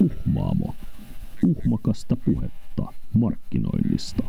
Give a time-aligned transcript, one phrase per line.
[0.00, 0.74] Uhmaamo.
[1.46, 2.82] Uhmakasta puhetta
[3.14, 4.22] markkinoinnista.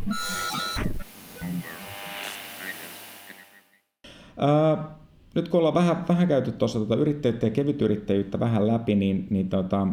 [4.37, 4.95] Ää,
[5.35, 9.50] nyt kun ollaan vähän, vähän käyty tuossa tuota yrittäjyyttä ja kevytyrittäjyyttä vähän läpi, niin, niin
[9.50, 9.88] tota,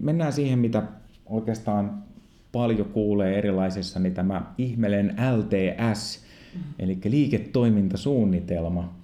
[0.00, 0.82] mennään siihen, mitä
[1.26, 2.04] oikeastaan
[2.52, 6.24] paljon kuulee erilaisissa, niin tämä ihmelen LTS,
[6.78, 9.03] eli liiketoimintasuunnitelma.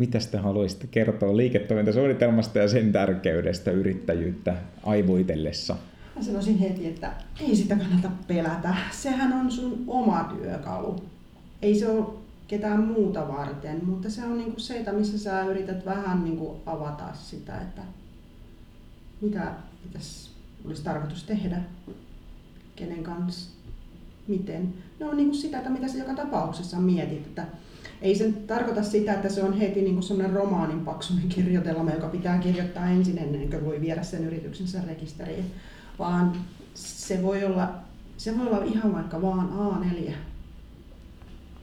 [0.00, 5.76] Mitä te haluaisitte kertoa liiketoimintasuunnitelmasta ja sen tärkeydestä yrittäjyyttä aivoitellessa?
[6.16, 8.74] Mä sanoisin heti, että ei sitä kannata pelätä.
[8.90, 10.96] Sehän on sun oma työkalu.
[11.62, 12.06] Ei se ole
[12.48, 17.14] ketään muuta varten, mutta se on niinku se, että missä sä yrität vähän niinku avata
[17.14, 17.82] sitä, että
[19.20, 20.30] mitä pitäisi,
[20.64, 21.60] olisi tarkoitus tehdä,
[22.76, 23.50] kenen kanssa,
[24.28, 24.74] miten.
[25.00, 27.46] No on niinku sitä, että mitä sä joka tapauksessa mietit, että
[28.02, 32.38] ei se tarkoita sitä, että se on heti niin semmoinen romaanin paksuinen kirjoitelma, joka pitää
[32.38, 35.44] kirjoittaa ensin ennen kuin voi viedä sen yrityksensä rekisteriin,
[35.98, 36.32] vaan
[36.74, 37.74] se voi olla,
[38.16, 40.12] se voi olla ihan vaikka vaan A4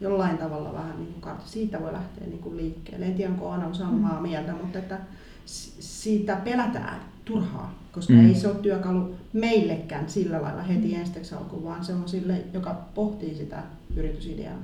[0.01, 3.05] jollain tavalla vähän niin kuin Siitä voi lähteä niin kuin liikkeelle.
[3.05, 4.27] En tiedä, onko Anna samaa mm.
[4.27, 4.99] mieltä, mutta että
[5.45, 8.27] siitä pelätään turhaa, koska mm.
[8.27, 10.99] ei se ole työkalu meillekään sillä lailla heti mm.
[10.99, 13.63] ensi alkuun, vaan se on sille, joka pohtii sitä
[13.95, 14.57] yritysideaa.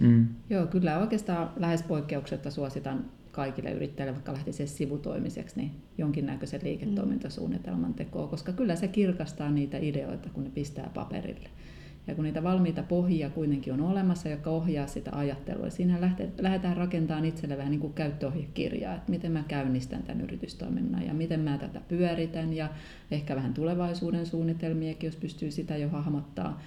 [0.00, 0.26] Mm.
[0.50, 8.26] Joo, kyllä oikeastaan lähes poikkeuksetta suositan kaikille yrittäjille, vaikka lähtisi sivutoimiseksi, niin jonkinnäköisen liiketoimintasuunnitelman tekoa,
[8.26, 11.48] koska kyllä se kirkastaa niitä ideoita, kun ne pistää paperille.
[12.06, 16.00] Ja kun niitä valmiita pohjia kuitenkin on olemassa, jotka ohjaa sitä ajattelua, siinä
[16.38, 21.40] lähdetään rakentamaan itselle vähän niin kuin käyttöohjekirjaa, että miten mä käynnistän tämän yritystoiminnan ja miten
[21.40, 22.68] mä tätä pyöritän ja
[23.10, 26.60] ehkä vähän tulevaisuuden suunnitelmiakin, jos pystyy sitä jo hahmottaa.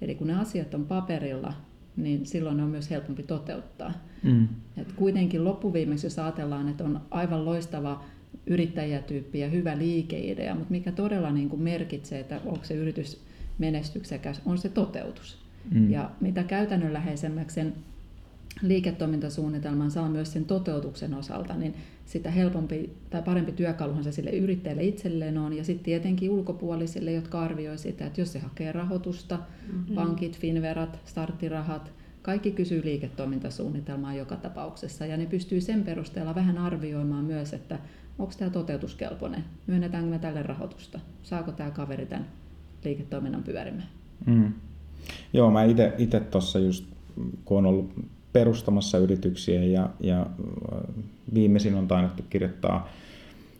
[0.00, 1.52] Eli kun ne asiat on paperilla,
[1.96, 3.92] niin silloin ne on myös helpompi toteuttaa.
[4.22, 4.48] Mm.
[4.76, 8.04] Et kuitenkin loppuviimeksi, jos ajatellaan, että on aivan loistava
[8.46, 13.20] yrittäjätyyppi ja hyvä liikeidea, mutta mikä todella niin kuin merkitsee, että onko se yritys
[13.58, 15.38] menestyksekäs, on se toteutus.
[15.70, 15.90] Mm.
[15.90, 17.74] Ja mitä käytännönläheisemmäksi sen
[18.62, 21.74] liiketoimintasuunnitelman saa myös sen toteutuksen osalta, niin
[22.06, 25.52] sitä helpompi tai parempi työkaluhan se sille yrittäjälle itselleen on.
[25.52, 29.38] Ja sitten tietenkin ulkopuolisille, jotka arvioi sitä, että jos se hakee rahoitusta,
[29.72, 29.94] mm-hmm.
[29.94, 35.06] pankit, finverat, starttirahat, kaikki kysyy liiketoimintasuunnitelmaa joka tapauksessa.
[35.06, 37.78] Ja ne pystyy sen perusteella vähän arvioimaan myös, että
[38.18, 42.26] onko tämä toteutuskelpoinen, myönnetäänkö me tälle rahoitusta, saako tämä kaveri tämän
[42.84, 43.88] liiketoiminnan pyörimään.
[44.26, 44.52] Mm.
[45.32, 45.64] Joo, mä
[45.98, 46.84] itse tuossa just,
[47.44, 47.92] kun on ollut
[48.32, 50.94] perustamassa yrityksiä ja, ja äh,
[51.34, 52.88] viimeisin on tainuttu kirjoittaa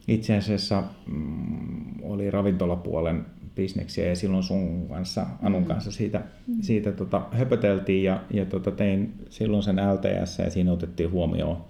[0.09, 5.69] itse asiassa mm, oli ravintolapuolen bisneksiä ja silloin sun kanssa, Anun mm.
[5.69, 6.63] kanssa siitä, mm.
[6.63, 11.65] siitä tota, höpöteltiin ja, ja tota, tein silloin sen LTS ja siinä otettiin huomioon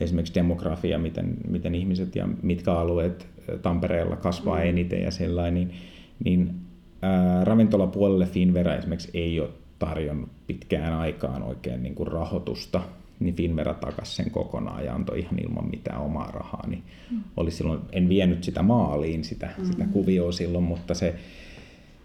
[0.00, 3.26] esimerkiksi demografia, miten, miten ihmiset ja mitkä alueet
[3.62, 4.66] Tampereella kasvaa mm.
[4.66, 5.70] eniten ja sellainen, niin,
[6.24, 6.54] niin
[7.02, 9.48] ää, ravintolapuolelle Finvera esimerkiksi ei ole
[9.86, 12.82] tarjonnut pitkään aikaan oikein niin kuin rahoitusta,
[13.20, 16.66] niin Finvera takasi sen kokonaan ja antoi ihan ilman mitään omaa rahaa.
[16.66, 17.20] Niin mm.
[17.36, 19.64] oli silloin, en vienyt sitä maaliin, sitä, mm.
[19.64, 21.14] sitä kuvioa silloin, mutta se,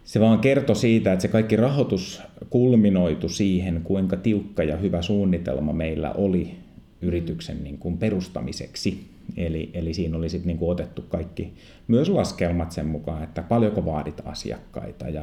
[0.04, 5.74] se vaan kertoi siitä, että se kaikki rahoitus kulminoitu siihen, kuinka tiukka ja hyvä suunnitelma
[5.74, 6.56] meillä oli
[7.02, 9.17] yrityksen niin kuin perustamiseksi.
[9.38, 11.54] Eli, eli siinä oli sitten niin kuin otettu kaikki,
[11.88, 15.22] myös laskelmat sen mukaan, että paljonko vaadit asiakkaita ja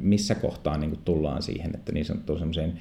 [0.00, 2.78] missä kohtaa niin kuin tullaan siihen, että niin sanottu semmoiseen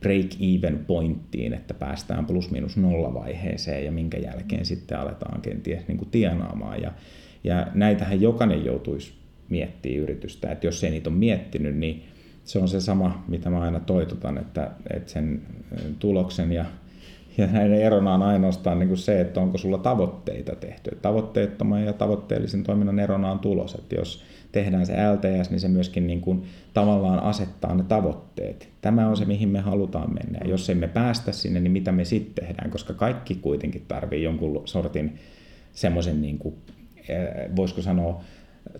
[0.00, 6.10] break-even pointtiin, että päästään plus-minus nolla vaiheeseen ja minkä jälkeen sitten aletaan kenties niin kuin
[6.10, 6.82] tienaamaan.
[6.82, 6.92] Ja,
[7.44, 9.12] ja näitähän jokainen joutuisi
[9.48, 12.02] miettimään yritystä, että jos ei niitä ole miettinyt, niin
[12.44, 15.42] se on se sama, mitä mä aina toitotan, että, että sen
[15.98, 16.64] tuloksen ja
[17.38, 20.98] ja näiden erona on ainoastaan niin kuin se, että onko sulla tavoitteita tehty.
[21.02, 23.74] Tavoitteettoman ja tavoitteellisen toiminnan erona on tulos.
[23.74, 24.22] Että jos
[24.52, 26.42] tehdään se LTS, niin se myöskin niin kuin
[26.74, 28.68] tavallaan asettaa ne tavoitteet.
[28.80, 30.38] Tämä on se, mihin me halutaan mennä.
[30.44, 32.70] Ja jos emme päästä sinne, niin mitä me sitten tehdään?
[32.70, 35.18] Koska kaikki kuitenkin tarvii jonkun sortin
[35.72, 36.38] semmoisen, niin
[37.08, 38.20] eh, voisiko sanoa,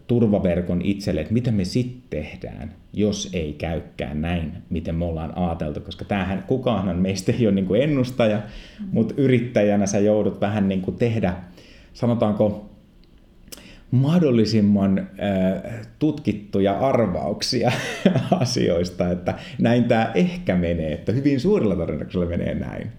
[0.06, 5.80] turvaverkon itselle, että mitä me sitten tehdään, jos ei käykään näin, miten me ollaan ajateltu,
[5.80, 8.86] koska tämähän kukaanhan meistä ei ole niin kuin ennustaja, mm.
[8.92, 11.34] mutta yrittäjänä sä joudut vähän niin kuin tehdä,
[11.92, 12.70] sanotaanko,
[13.90, 17.72] mahdollisimman äh, tutkittuja arvauksia
[18.40, 22.90] asioista, että näin tämä ehkä menee, että hyvin suurella todennäköisellä menee näin.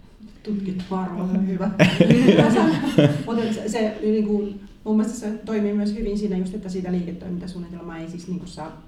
[0.43, 1.69] Tutkittu arvaus on hyvä.
[3.25, 6.91] Mutta se, se niin kuin mun mielestä se toimii myös hyvin siinä just, että siitä
[6.91, 8.81] liiketoimintasuunnitelmaa ei siis niin saa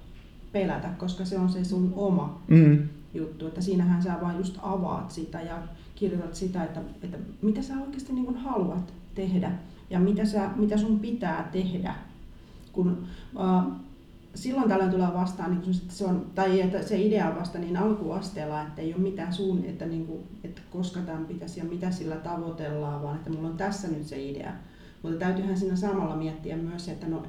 [0.52, 2.88] pelätä, koska se on se sun oma mm.
[3.14, 3.46] juttu.
[3.46, 5.62] Että siinähän sä vaan just avaat sitä ja
[5.94, 9.52] kirjoitat sitä, että, että mitä sä oikeasti niin haluat tehdä.
[9.90, 11.94] ja mitä, sä, mitä sun pitää tehdä.
[12.72, 13.72] Kun, uh,
[14.34, 18.62] silloin tällöin tulee vastaan, niin se on, tai että se idea on vasta niin alkuasteella,
[18.62, 22.16] että ei ole mitään suun, että, niin kuin, että koska tämän pitäisi ja mitä sillä
[22.16, 24.52] tavoitellaan, vaan että mulla on tässä nyt se idea.
[25.02, 27.22] Mutta täytyyhän siinä samalla miettiä myös, että no,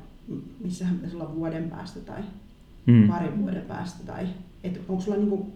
[0.63, 2.21] missähän pitäisi olla vuoden päästä tai
[2.85, 3.07] mm.
[3.07, 4.27] parin vuoden päästä, tai
[4.63, 5.53] että onko sulla niin kuin,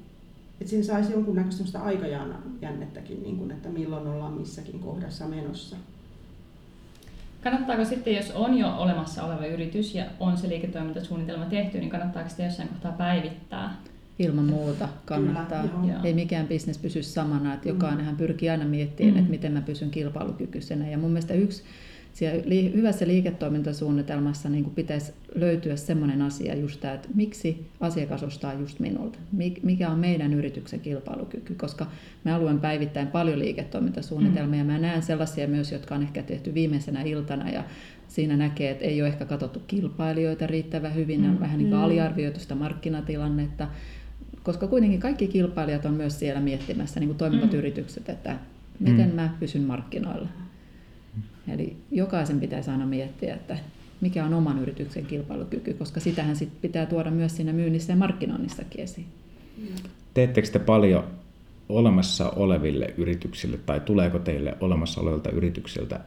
[0.62, 5.76] että siinä saisi jonkunnäköistä aikajännettäkin, niin kuin, että milloin ollaan missäkin kohdassa menossa.
[7.44, 12.30] Kannattaako sitten, jos on jo olemassa oleva yritys ja on se liiketoimintasuunnitelma tehty, niin kannattaako
[12.30, 13.76] sitä jossain kohtaa päivittää?
[14.20, 15.68] Ilman muuta kannattaa.
[15.68, 19.20] Kyllä, Ei mikään bisnes pysy samana, että jokainenhan pyrkii aina miettimään, mm.
[19.20, 20.90] että miten mä pysyn kilpailukykyisenä.
[20.90, 21.64] Ja mun mielestä yksi
[22.14, 22.44] siellä
[22.76, 28.80] hyvässä liiketoimintasuunnitelmassa niin kuin pitäisi löytyä sellainen asia just tämä, että miksi asiakas ostaa just
[28.80, 29.20] minulta,
[29.64, 31.88] mikä on meidän yrityksen kilpailukyky, koska
[32.24, 34.72] me haluamme päivittäin paljon liiketoimintasuunnitelmia, mm.
[34.72, 37.64] mä näen sellaisia myös, jotka on ehkä tehty viimeisenä iltana ja
[38.08, 41.40] siinä näkee, että ei ole ehkä katsottu kilpailijoita riittävän hyvin, mm.
[41.40, 41.84] vähän niin kuin mm.
[41.84, 43.68] aliarvioitu sitä markkinatilannetta,
[44.44, 47.58] koska kuitenkin kaikki kilpailijat on myös siellä miettimässä, niin kuin toimivat mm.
[47.58, 48.40] yritykset, että
[48.80, 49.16] miten mm.
[49.16, 50.43] mä pysyn markkinoilla.
[51.48, 53.58] Eli jokaisen pitäisi aina miettiä, että
[54.02, 58.82] mikä on oman yrityksen kilpailukyky, koska sitähän sit pitää tuoda myös siinä myynnissä ja markkinoinnissakin
[58.82, 59.06] esiin.
[60.14, 61.04] Teettekö te paljon
[61.70, 66.00] olemassa oleville yrityksille tai tuleeko teille olemassa olevilta yrityksiltä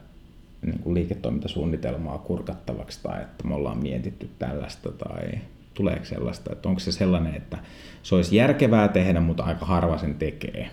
[0.61, 5.29] niin kuin liiketoimintasuunnitelmaa kurkattavaksi tai että me ollaan mietitty tällaista tai
[5.73, 7.57] tuleeko sellaista, että onko se sellainen, että
[8.03, 10.69] se olisi järkevää tehdä, mutta aika harva sen tekee?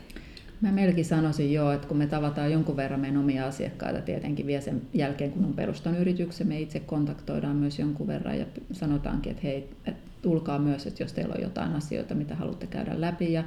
[0.64, 4.61] Mä melkein sanoisin jo, että kun me tavataan jonkun verran meidän omia asiakkaita tietenkin vielä
[4.61, 9.43] sen jälkeen, kun on perustanut yrityksen, me itse kontaktoidaan myös jonkun verran ja sanotaankin, että
[9.43, 9.69] hei,
[10.22, 13.44] tulkaa myös, että jos teillä on jotain asioita, mitä haluatte käydä läpi ja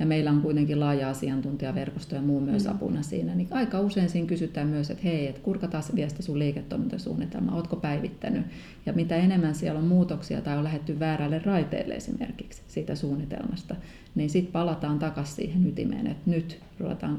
[0.00, 2.70] ja meillä on kuitenkin laaja asiantuntijaverkosto ja muu myös mm.
[2.70, 7.54] apuna siinä, niin aika usein siinä kysytään myös, että hei, että kurkataan viesti sun liiketoimintasuunnitelma,
[7.54, 8.46] ootko päivittänyt,
[8.86, 13.76] ja mitä enemmän siellä on muutoksia tai on lähetty väärälle raiteelle esimerkiksi siitä suunnitelmasta,
[14.14, 17.18] niin sitten palataan takaisin siihen ytimeen, että nyt ruvetaan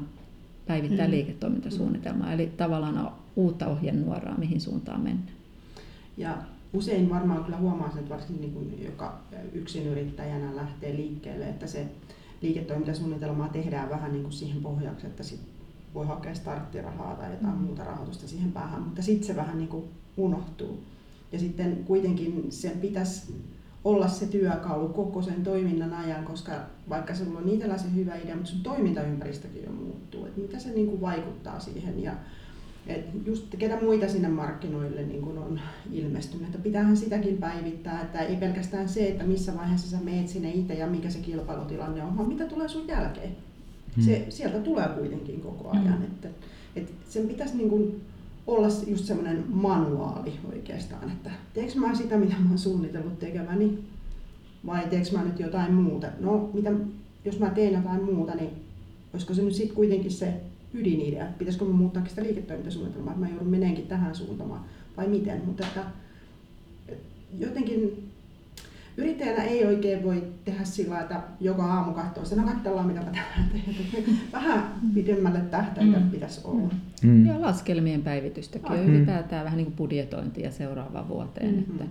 [0.66, 1.10] päivittää mm.
[1.10, 5.36] liiketoimintasuunnitelmaa, eli tavallaan uutta ohjenuoraa, mihin suuntaan mennään.
[6.16, 6.38] Ja
[6.72, 9.18] usein varmaan kyllä huomaa sen, että varsinkin niin kuin joka
[9.52, 11.86] yksin yrittäjänä lähtee liikkeelle, että se
[12.42, 15.40] liiketoimintasuunnitelmaa tehdään vähän niin kuin siihen pohjaksi, että sit
[15.94, 17.60] voi hakea starttirahaa tai jotain mm.
[17.60, 19.84] muuta rahoitusta siihen päähän, mutta sitten se vähän niin kuin
[20.16, 20.82] unohtuu.
[21.32, 23.34] Ja sitten kuitenkin sen pitäisi
[23.84, 26.52] olla se työkalu koko sen toiminnan ajan, koska
[26.88, 30.70] vaikka se on itsellä se hyvä idea, mutta sun toimintaympäristökin jo muuttuu, että mitä se
[30.70, 32.02] niin kuin vaikuttaa siihen.
[32.02, 32.12] Ja
[32.86, 35.60] et just ketä muita sinne markkinoille niin kun on
[35.92, 40.50] ilmestynyt, että pitäähän sitäkin päivittää, että ei pelkästään se, että missä vaiheessa sä meet sinne
[40.50, 43.36] itse ja mikä se kilpailutilanne on, vaan mitä tulee sun jälkeen.
[43.96, 44.04] Hmm.
[44.04, 46.04] Se, sieltä tulee kuitenkin koko ajan, hmm.
[46.04, 46.28] että,
[46.76, 48.00] että sen pitäisi niin kun
[48.46, 53.78] olla just semmoinen manuaali oikeastaan, että teekö mä sitä, mitä mä oon suunnitellut tekeväni,
[54.66, 56.06] vai teekö mä nyt jotain muuta.
[56.20, 56.72] No, mitä,
[57.24, 58.50] jos mä teen jotain muuta, niin
[59.12, 60.40] olisiko se nyt sitten kuitenkin se
[60.74, 64.60] ydinidea, että pitäisikö me muuttaa sitä liiketoimintasuunnitelmaa, että mä joudun meneenkin tähän suuntaan
[64.96, 65.42] vai miten.
[65.46, 65.84] Mutta että,
[67.38, 68.10] jotenkin
[68.96, 73.10] yrittäjänä ei oikein voi tehdä sillä että joka aamu katsoo että no katsellaan mitä mä
[73.10, 73.50] tehdään.
[74.32, 76.10] Vähän pidemmälle tähtäitä mm.
[76.10, 76.74] pitäisi olla.
[77.02, 77.26] Mm.
[77.26, 78.76] Ja laskelmien päivitystäkin ah.
[78.76, 81.54] ja ylipäätään vähän niin kuin budjetointia seuraavaan vuoteen.
[81.54, 81.72] Mm-hmm.
[81.74, 81.84] Että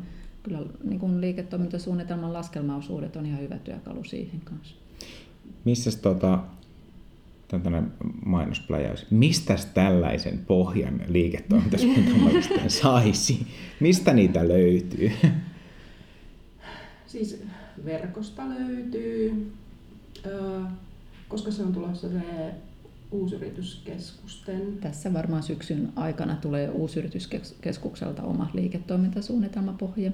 [0.44, 4.76] kyllä niin kuin liiketoimintasuunnitelman laskelmaosuudet on ihan hyvä työkalu siihen kanssa.
[5.66, 6.40] Missä tota,
[7.60, 7.92] tällainen
[8.26, 9.12] mainospläjäys.
[9.12, 12.32] Mistä tällaisen pohjan liiketoimintasuunnitelman
[12.82, 13.48] saisi?
[13.80, 15.12] Mistä niitä löytyy?
[17.08, 17.44] Siis
[17.86, 19.52] verkosta löytyy,
[21.28, 22.22] koska se on tulossa se
[23.12, 24.78] uusyrityskeskusten.
[24.82, 30.12] Tässä varmaan syksyn aikana tulee uusyrityskeskukselta oma liiketoimintasuunnitelmapohja.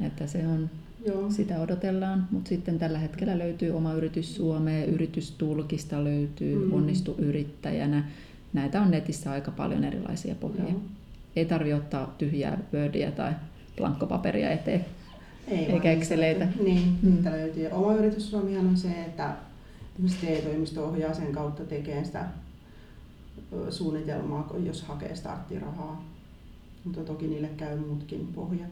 [0.00, 0.70] Että se on
[1.06, 1.30] Joo.
[1.30, 6.72] Sitä odotellaan, mutta sitten tällä hetkellä löytyy oma yritys Suomeen, yritystulkista löytyy, mm.
[6.72, 8.04] onnistu yrittäjänä.
[8.52, 10.68] Näitä on netissä aika paljon erilaisia pohjia.
[10.68, 10.80] Joo.
[11.36, 13.32] Ei tarvitse ottaa tyhjää Wordia tai
[13.76, 14.84] blankkopaperia eteen.
[15.48, 16.48] Ei eikä Exceleitä.
[16.62, 17.14] Niin, mm.
[17.14, 17.68] niitä löytyy.
[17.72, 19.36] Oma yritys Suomihan on se, että
[20.20, 22.24] TE-toimisto ohjaa sen kautta tekemään sitä
[23.70, 26.04] suunnitelmaa, jos hakee starttirahaa.
[26.84, 28.70] Mutta toki niille käy muutkin pohjat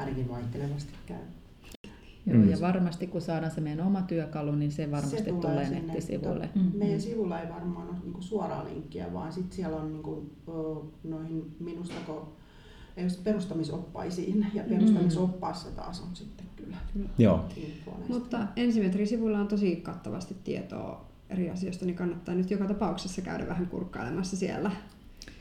[0.00, 1.22] ainakin vaihtelevasti käy.
[2.26, 2.50] Joo, mm.
[2.50, 6.50] ja varmasti kun saadaan se meidän oma työkalu, niin se varmasti se tulee, tulee nettisivuille.
[6.54, 6.70] Mm.
[6.74, 10.30] Meidän sivulla ei varmaan ole niinku suoraa linkkiä, vaan sit siellä on niinku,
[11.04, 12.32] noihin minustako
[13.24, 14.68] perustamisoppaisiin ja mm.
[14.68, 16.76] perustamisoppaassa taas on sitten kyllä.
[17.18, 17.44] Joo.
[18.08, 23.66] Mutta ensimetrisivulla on tosi kattavasti tietoa eri asioista, niin kannattaa nyt joka tapauksessa käydä vähän
[23.66, 24.70] kurkkailemassa siellä.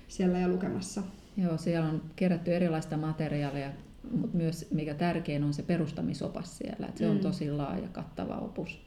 [0.08, 1.04] siellä ja lukemassa.
[1.38, 3.72] Joo, siellä on kerätty erilaista materiaalia,
[4.12, 6.88] mutta myös mikä tärkein on se perustamisopas siellä.
[6.88, 7.12] Että se mm.
[7.12, 8.82] on tosi laaja, kattava opus.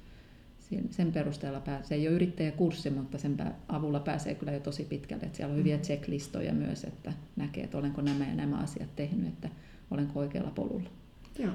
[0.90, 3.36] Sen perusteella pääsee, se ei ole yrittäjäkurssi, mutta sen
[3.68, 5.22] avulla pääsee kyllä jo tosi pitkälle.
[5.22, 5.82] Että siellä on hyviä mm.
[5.82, 9.48] checklistoja myös, että näkee, että olenko nämä ja nämä asiat tehnyt, että
[9.90, 10.90] olenko oikealla polulla.
[11.38, 11.52] Joo.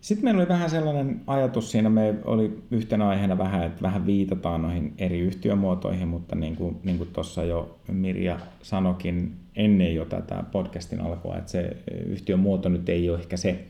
[0.00, 4.62] Sitten meillä oli vähän sellainen ajatus siinä, me oli yhtenä aiheena vähän, että vähän viitataan
[4.62, 10.44] noihin eri yhtiömuotoihin, mutta niin kuin, niin kuin tuossa jo Mirja sanokin ennen jo tätä
[10.52, 11.76] podcastin alkua, että se
[12.06, 13.64] yhtiömuoto nyt ei ole ehkä se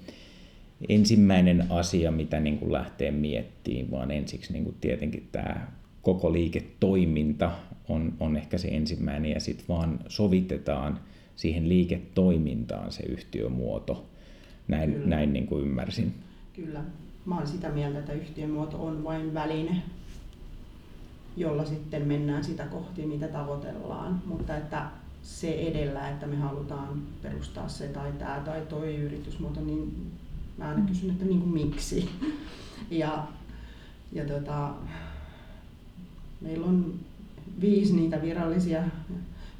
[0.89, 5.67] ensimmäinen asia, mitä niin kuin lähtee miettimään, vaan ensiksi niin kuin tietenkin tämä
[6.03, 7.51] koko liiketoiminta
[7.89, 11.01] on, on ehkä se ensimmäinen ja sitten vaan sovitetaan
[11.37, 14.10] siihen liiketoimintaan se yhtiömuoto
[14.69, 15.07] näin, Kyllä.
[15.07, 16.15] näin niin kuin ymmärsin.
[16.53, 16.81] Kyllä.
[17.27, 19.83] Mä olen sitä mieltä, että yhtiömuoto on vain väline,
[21.37, 24.23] jolla sitten mennään sitä kohti, mitä tavoitellaan.
[24.27, 24.87] Mutta että
[25.23, 30.13] se edellä, että me halutaan perustaa se tai tämä tai toi yritysmuoto, niin
[30.59, 32.09] mä aina kysyn, että niin kuin miksi.
[32.91, 33.27] Ja,
[34.13, 34.75] ja tota,
[36.41, 36.95] meillä on
[37.61, 38.83] viisi niitä virallisia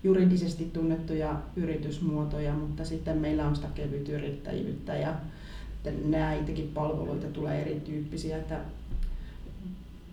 [0.05, 5.15] juridisesti tunnettuja yritysmuotoja, mutta sitten meillä on sitä kevytyrittäjyyttä ja
[6.05, 8.37] näitäkin palveluita tulee erityyppisiä.
[8.37, 8.61] Että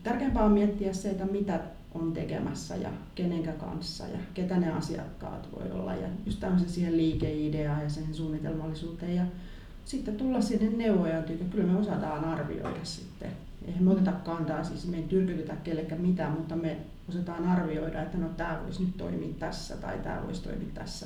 [0.03, 1.59] tärkeämpää on miettiä se, että mitä
[1.93, 6.97] on tekemässä ja kenenkä kanssa ja ketä ne asiakkaat voi olla ja just tämmöisen siihen
[6.97, 9.23] liikeideaan ja sen suunnitelmallisuuteen ja
[9.85, 13.46] sitten tulla sinne neuvoja, että kyllä me osataan arvioida sitten.
[13.67, 16.77] Eihän me oteta kantaa, siis me ei tyrkytetä kellekään mitään, mutta me
[17.09, 21.05] osataan arvioida, että no tämä voisi nyt toimia tässä tai tämä voisi toimia tässä.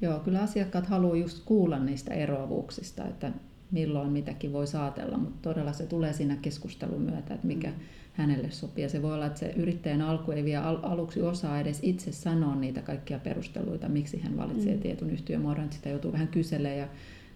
[0.00, 3.32] Joo, kyllä asiakkaat haluaa just kuulla niistä eroavuuksista, että
[3.70, 7.74] milloin mitäkin voi saatella, mutta todella se tulee siinä keskustelun myötä, että mikä mm.
[8.12, 8.84] hänelle sopii.
[8.84, 12.12] Ja se voi olla, että se yrittäjän alku ei vielä al- aluksi osaa edes itse
[12.12, 14.80] sanoa niitä kaikkia perusteluita, miksi hän valitsee mm.
[14.80, 16.88] tietyn yhtiömuodon, että sitä joutuu vähän kyselemään ja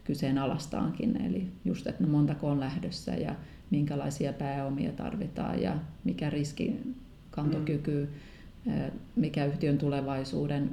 [0.08, 1.26] kyseenalaistaankin.
[1.26, 3.34] Eli just, että no montako on lähdössä ja
[3.70, 8.08] minkälaisia pääomia tarvitaan ja mikä riskikantokyky,
[8.64, 8.72] mm.
[9.16, 10.70] mikä yhtiön tulevaisuuden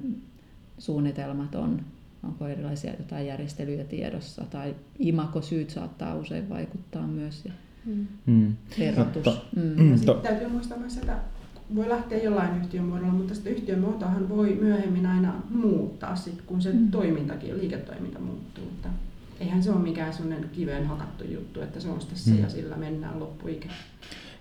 [0.77, 1.81] suunnitelmat on,
[2.23, 7.51] onko erilaisia jotain järjestelyjä tiedossa tai imakosyyt saattaa usein vaikuttaa myös ja
[7.85, 8.07] mm.
[8.25, 8.55] mm.
[8.79, 9.41] verotus.
[9.55, 9.83] Mm.
[9.83, 9.97] Mm.
[9.97, 11.17] Sitten täytyy muistaa myös, että
[11.75, 16.91] voi lähteä jollain yhtiömuodolla, mutta sitten yhtiömuotohan voi myöhemmin aina muuttaa, sit, kun se mm.
[16.91, 18.63] toimintakin, liiketoiminta muuttuu.
[18.63, 18.89] Että
[19.39, 22.39] eihän se ole mikään sellainen kiveen hakattu juttu, että se on sitten se mm.
[22.39, 23.69] ja sillä mennään loppuikä.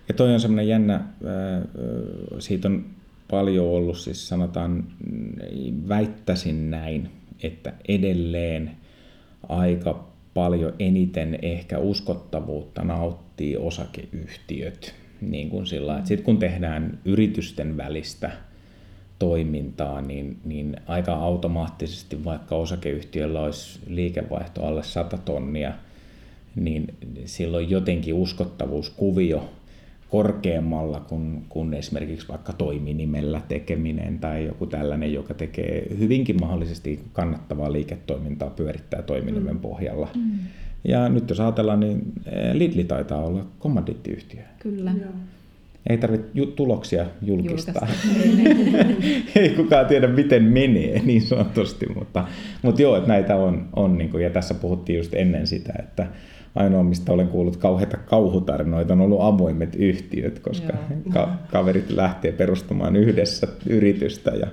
[0.07, 1.01] Ja toi on semmoinen jännä,
[2.39, 2.85] siitä on
[3.31, 4.83] paljon ollut, siis sanotaan,
[5.87, 7.09] väittäisin näin,
[7.43, 8.71] että edelleen
[9.49, 14.95] aika paljon eniten ehkä uskottavuutta nauttii osakeyhtiöt.
[15.21, 18.31] Niin kuin sillä, että sit kun tehdään yritysten välistä
[19.19, 25.73] toimintaa, niin, niin aika automaattisesti, vaikka osakeyhtiöllä olisi liikevaihto alle 100 tonnia,
[26.55, 26.93] niin
[27.25, 29.49] silloin jotenkin uskottavuuskuvio
[30.09, 37.71] korkeammalla kuin, kuin esimerkiksi vaikka toiminimellä tekeminen tai joku tällainen, joka tekee hyvinkin mahdollisesti kannattavaa
[37.71, 39.61] liiketoimintaa, pyörittää toiminimen mm.
[39.61, 40.09] pohjalla.
[40.15, 40.39] Mm.
[40.83, 42.13] Ja nyt jos ajatellaan, niin
[42.53, 44.41] Lidli taitaa olla kommandittiyhtiö.
[44.59, 44.91] Kyllä.
[44.91, 45.11] Joo.
[45.89, 47.87] Ei tarvitse ju- tuloksia julkistaa.
[49.35, 52.27] Ei kukaan tiedä, miten menee niin sanotusti, mutta,
[52.61, 56.07] mutta joo, että näitä on, on niin kuin, ja tässä puhuttiin just ennen sitä, että
[56.55, 60.73] ainoa, mistä olen kuullut kauheita kauhutarinoita, on ollut avoimet yhtiöt, koska
[61.13, 64.47] ka- kaverit lähtee perustamaan yhdessä yritystä ja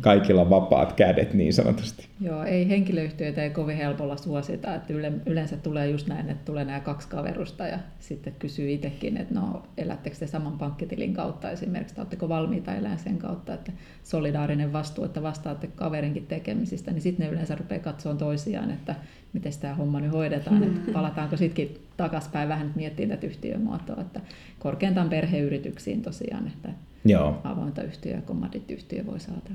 [0.00, 2.06] kaikilla vapaat kädet niin sanotusti.
[2.20, 4.94] Joo, ei henkilöyhtiöitä ei kovin helpolla suosita, että
[5.26, 9.62] yleensä tulee just näin, että tulee nämä kaksi kaverusta ja sitten kysyy itsekin, että no
[9.76, 13.72] elättekö te saman pankkitilin kautta esimerkiksi, tai oletteko valmiita elämään sen kautta, että
[14.04, 18.94] solidaarinen vastuu, että vastaatte kaverinkin tekemisistä, niin sitten ne yleensä rupeaa katsoa toisiaan, että
[19.32, 20.62] miten tämä homma nyt hoidetaan, mm.
[20.62, 24.20] että palataanko sittenkin takaspäin vähän miettimään tätä yhtiömuotoa, että
[24.58, 26.68] korkeintaan perheyrityksiin tosiaan, että
[27.04, 27.40] Joo.
[27.44, 29.50] avointa yhtiö ja kommandittiyhtiö voi saada.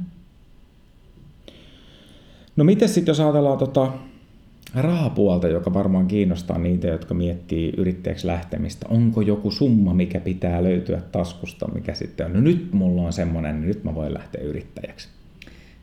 [2.56, 3.92] No miten sitten jos ajatellaan tota
[4.76, 8.86] rahapuolta, joka varmaan kiinnostaa niitä, jotka miettii yrittäjäksi lähtemistä.
[8.90, 13.56] Onko joku summa, mikä pitää löytyä taskusta, mikä sitten on, no nyt mulla on semmoinen,
[13.62, 15.08] niin nyt mä voin lähteä yrittäjäksi.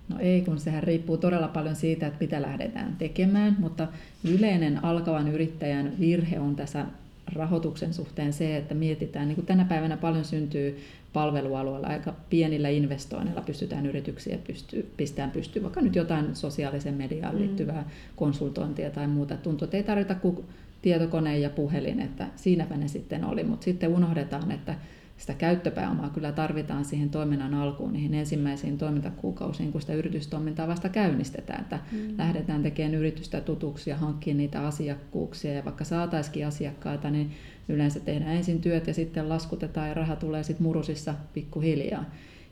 [0.09, 3.89] No ei, kun sehän riippuu todella paljon siitä, että mitä lähdetään tekemään, mutta
[4.25, 6.87] yleinen alkavan yrittäjän virhe on tässä
[7.35, 10.79] rahoituksen suhteen se, että mietitään, niin kuin tänä päivänä paljon syntyy
[11.13, 17.41] palvelualueella aika pienillä investoinneilla pystytään yrityksiä pystyy, pistämään pystyyn, vaikka nyt jotain sosiaalisen mediaan mm.
[17.41, 17.91] liittyvää mm.
[18.17, 19.37] konsultointia tai muuta.
[19.37, 20.45] Tuntuu, että ei tarvita kuin
[20.83, 24.75] tietokone ja puhelin, että siinäpä ne sitten oli, mutta sitten unohdetaan, että
[25.17, 31.61] sitä käyttöpääomaa kyllä tarvitaan siihen toiminnan alkuun, niihin ensimmäisiin toimintakuukausiin, kun sitä yritystoimintaa vasta käynnistetään,
[31.61, 31.99] että mm.
[32.19, 37.31] lähdetään tekemään yritystä tutuksi ja hankkimaan niitä asiakkuuksia, ja vaikka saataisikin asiakkaita, niin
[37.69, 42.05] yleensä tehdään ensin työt ja sitten laskutetaan ja raha tulee sitten murusissa pikkuhiljaa.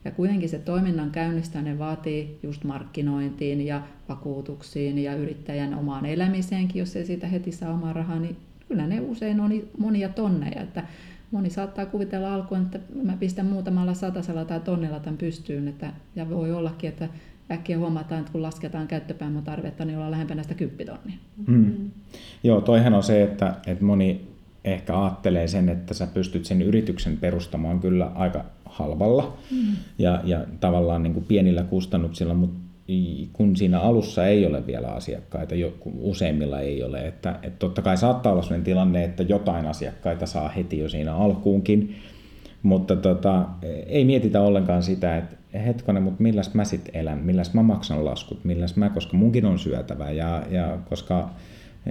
[0.05, 6.97] Ja kuitenkin se toiminnan käynnistäminen vaatii just markkinointiin ja vakuutuksiin ja yrittäjän omaan elämiseenkin, jos
[6.97, 8.37] ei siitä heti saa omaa rahaa, niin
[8.69, 10.63] kyllä ne usein on monia tonneja.
[10.63, 10.85] Että
[11.35, 16.31] moni saattaa kuvitella alkuun, että mä pistän muutamalla satasella tai tonnella tämän pystyyn, että, ja
[16.31, 17.09] voi ollakin, että
[17.51, 21.17] äkkiä huomataan, että kun lasketaan käyttöpääomatarvetta, niin ollaan lähempänä sitä kymppitonnia.
[21.47, 21.91] Mm.
[22.43, 24.29] Joo, toihan on se, että, että moni
[24.65, 29.77] ehkä ajattelee sen, että sä pystyt sen yrityksen perustamaan kyllä aika halvalla mm.
[29.99, 32.64] ja, ja tavallaan niin kuin pienillä kustannuksilla, mutta
[33.33, 35.55] kun siinä alussa ei ole vielä asiakkaita,
[36.01, 40.49] useimmilla ei ole, että, että totta kai saattaa olla sellainen tilanne, että jotain asiakkaita saa
[40.49, 41.95] heti jo siinä alkuunkin,
[42.63, 43.45] mutta tota,
[43.87, 48.45] ei mietitä ollenkaan sitä, että hetkonen, mutta milläs mä sitten elän, milläs mä maksan laskut,
[48.45, 51.31] milläs mä, koska munkin on syötävä ja, ja koska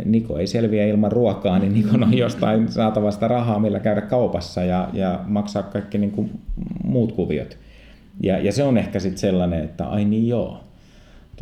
[0.06, 4.90] Niko ei selviä ilman ruokaa, niin Nikon on jostain saatavasta rahaa, millä käydä kaupassa ja,
[4.94, 6.32] ja maksaa kaikki niin kuin
[6.84, 7.58] muut kuviot.
[8.24, 10.64] Ja, ja se on ehkä sitten sellainen, että ai niin joo,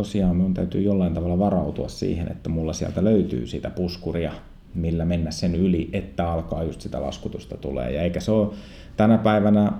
[0.01, 4.33] tosiaan minun täytyy jollain tavalla varautua siihen, että mulla sieltä löytyy sitä puskuria,
[4.75, 7.91] millä mennä sen yli, että alkaa just sitä laskutusta tulee.
[7.91, 8.53] Ja eikä se ole
[8.97, 9.71] tänä päivänä,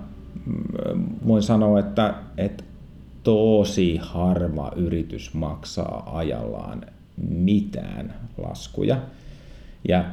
[0.45, 2.63] mm, voin sanoa, että, että
[3.23, 6.81] tosi harva yritys maksaa ajallaan
[7.29, 8.97] mitään laskuja.
[9.87, 10.05] Ja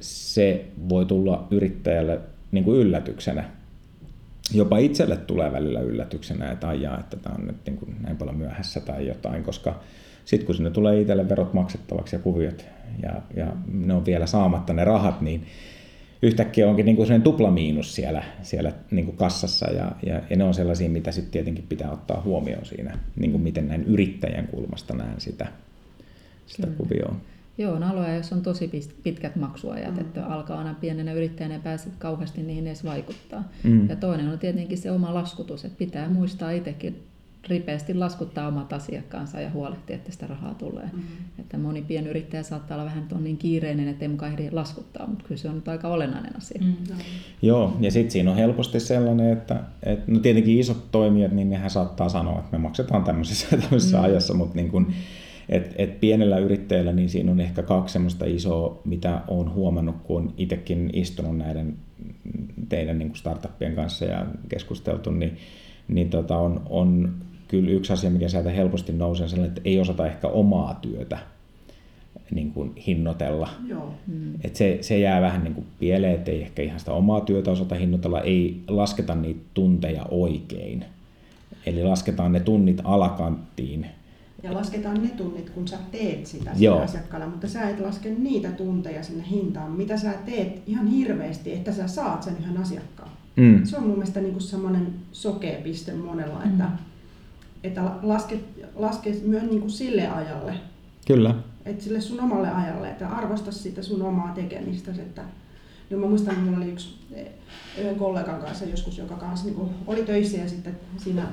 [0.00, 2.20] se voi tulla yrittäjälle
[2.52, 3.44] niin kuin yllätyksenä.
[4.54, 8.36] Jopa itselle tulee välillä yllätyksenä, että ajaa, että tämä on nyt niin kuin näin paljon
[8.36, 9.80] myöhässä tai jotain, koska
[10.24, 12.64] sitten kun sinne tulee itselle verot maksettavaksi ja kuviot
[13.02, 15.46] ja, ja ne on vielä saamatta ne rahat, niin
[16.22, 20.54] yhtäkkiä onkin niin kuin tuplamiinus siellä, siellä niin kuin kassassa ja, ja, ja ne on
[20.54, 25.20] sellaisia, mitä sitten tietenkin pitää ottaa huomioon siinä, niin kuin miten näin yrittäjän kulmasta näen
[25.20, 25.46] sitä
[26.48, 26.78] sitä Kyllä.
[26.78, 27.16] kuvioa.
[27.58, 28.70] Joo, on aloja, jos on tosi
[29.02, 30.00] pitkät maksuajat, mm.
[30.00, 33.44] että alkaa aina pienenä yrittäjänä ja pääset kauheasti niihin edes vaikuttaa.
[33.64, 33.88] Mm.
[33.88, 37.02] Ja toinen on tietenkin se oma laskutus, että pitää muistaa itsekin
[37.48, 40.90] ripeästi laskuttaa omat asiakkaansa ja huolehtia, että sitä rahaa tulee.
[40.92, 41.02] Mm.
[41.38, 45.38] Että moni pienyrittäjä saattaa olla vähän niin kiireinen, että ei mukaan ehdi laskuttaa, mutta kyllä
[45.38, 46.62] se on nyt aika olennainen asia.
[46.64, 46.96] Mm.
[47.42, 51.70] Joo, ja sitten siinä on helposti sellainen, että, että no tietenkin isot toimijat, niin nehän
[51.70, 54.04] saattaa sanoa, että me maksetaan tämmöisessä, tämmöisessä mm.
[54.04, 54.94] ajassa, mutta niin kuin,
[55.48, 60.34] et, et pienellä yrittäjällä niin siinä on ehkä kaksi semmoista isoa, mitä olen huomannut, kun
[60.36, 61.76] itsekin istunut näiden
[62.68, 65.36] teidän niin kuin startuppien kanssa ja keskusteltu, niin,
[65.88, 67.14] niin tota on, on
[67.48, 71.18] kyllä yksi asia, mikä sieltä helposti nousee, sellainen, että ei osata ehkä omaa työtä
[72.30, 73.48] niin kuin hinnoitella.
[73.66, 73.94] Joo.
[74.06, 74.34] Mm.
[74.44, 77.50] Et se, se jää vähän niin kuin pieleen, että ei ehkä ihan sitä omaa työtä
[77.50, 80.84] osata hinnoitella, ei lasketa niitä tunteja oikein.
[81.66, 83.86] Eli lasketaan ne tunnit alakanttiin
[84.42, 86.80] ja lasketaan ne tunnit, kun sä teet sitä Joo.
[86.80, 91.72] asiakkaalla, mutta sä et laske niitä tunteja sinne hintaan, mitä sä teet ihan hirveästi, että
[91.72, 93.10] sä saat sen yhden asiakkaan.
[93.36, 93.64] Mm.
[93.64, 96.50] Se on mun mielestä niin semmoinen sokea piste monella, mm.
[96.50, 96.70] että,
[97.64, 98.38] että laske,
[98.74, 100.54] laske myös niin kuin sille ajalle.
[101.06, 101.34] Kyllä.
[101.64, 104.90] Että sille sun omalle ajalle, että arvosta sitä sun omaa tekemistä.
[104.90, 105.22] Että,
[105.90, 106.98] niin mä muistan, että mulla oli yksi
[107.78, 111.26] yhden kollegan kanssa joskus, joka kanssa niin oli töissä ja sitten siinä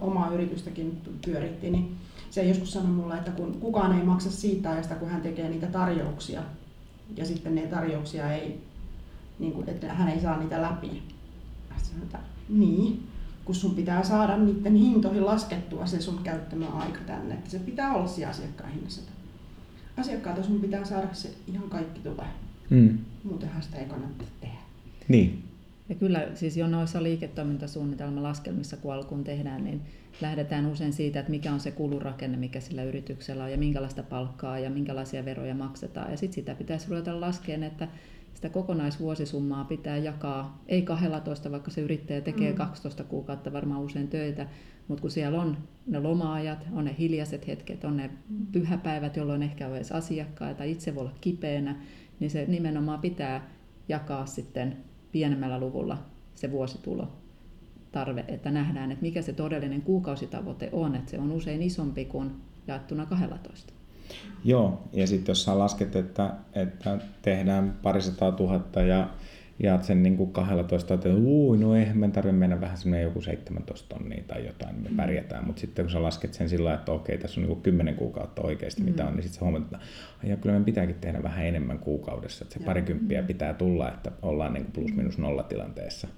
[0.00, 1.96] omaa yritystäkin pyöritti, niin
[2.30, 5.66] se joskus sanoi mulle, että kun kukaan ei maksa siitä ajasta, kun hän tekee niitä
[5.66, 6.42] tarjouksia,
[7.16, 8.60] ja sitten ne tarjouksia ei,
[9.38, 11.02] niin kuin, että hän ei saa niitä läpi.
[11.82, 13.08] Sanoin, että niin,
[13.44, 17.94] kun sun pitää saada niiden hintoihin laskettua se sun käyttämä aika tänne, että se pitää
[17.94, 19.02] olla siinä asiakkaan hinnassa.
[19.96, 22.26] Asiakkaalta sun pitää saada se ihan kaikki tulee.
[22.70, 22.98] Mm.
[23.24, 24.58] Muutenhan sitä ei kannata tehdä.
[25.08, 25.47] Niin.
[25.88, 29.80] Ja kyllä siis jo noissa liiketoimintasuunnitelman laskelmissa, kun alkuun tehdään, niin
[30.20, 34.58] lähdetään usein siitä, että mikä on se kulurakenne, mikä sillä yrityksellä on ja minkälaista palkkaa
[34.58, 36.10] ja minkälaisia veroja maksetaan.
[36.10, 37.88] Ja sitten sitä pitäisi ruveta laskemaan, että
[38.34, 43.08] sitä kokonaisvuosisummaa pitää jakaa, ei 12, vaikka se yrittäjä tekee 12 mm.
[43.08, 44.46] kuukautta varmaan usein töitä,
[44.88, 48.10] mutta kun siellä on ne loma-ajat, on ne hiljaiset hetket, on ne
[48.52, 51.76] pyhäpäivät, jolloin ehkä on edes asiakkaita, itse voi olla kipeänä,
[52.20, 53.50] niin se nimenomaan pitää
[53.88, 54.76] jakaa sitten
[55.12, 55.98] pienemmällä luvulla
[56.34, 57.08] se vuositulo
[57.92, 62.30] tarve, että nähdään, että mikä se todellinen kuukausitavoite on, että se on usein isompi kuin
[62.66, 63.72] jaettuna 12.
[64.44, 69.08] Joo, ja sitten jos sä lasket, että, että tehdään parisataa tuhatta ja
[69.62, 73.20] jaat sen niin kuin 12, että uu, no eihän me tarvitse mennä vähän semmoinen joku
[73.20, 74.96] 17 tonnia tai jotain, niin me mm.
[74.96, 75.46] pärjätään.
[75.46, 78.42] Mutta sitten kun sä lasket sen sillä että okei, tässä on niin kuin 10 kuukautta
[78.42, 78.88] oikeasti mm.
[78.88, 79.78] mitä on, niin sitten sä huomaat, että
[80.22, 82.44] ja kyllä me pitääkin tehdä vähän enemmän kuukaudessa.
[82.44, 86.08] Että se parikymppiä pitää tulla, että ollaan niin kuin plus minus nolla tilanteessa.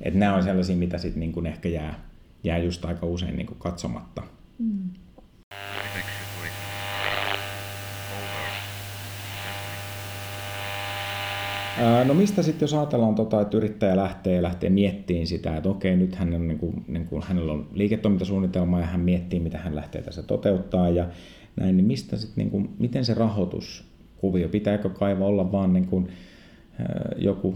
[0.00, 1.94] Et nämä on sellaisia, mitä sitten niin kuin ehkä jää,
[2.44, 4.22] jää just aika usein niin kuin katsomatta.
[4.58, 4.90] Mm.
[12.04, 16.14] No mistä sitten, jos ajatellaan, tota, että yrittäjä lähtee, lähtee miettimään sitä, että okei, nyt
[16.14, 20.02] hän on, niin kuin, niin kuin, hänellä on liiketoimintasuunnitelma ja hän miettii, mitä hän lähtee
[20.02, 21.06] tässä toteuttaa ja
[21.56, 26.08] näin, niin mistä sitten, niin kuin, miten se rahoituskuvio, pitääkö kaiva olla vaan niin kuin,
[27.16, 27.54] joku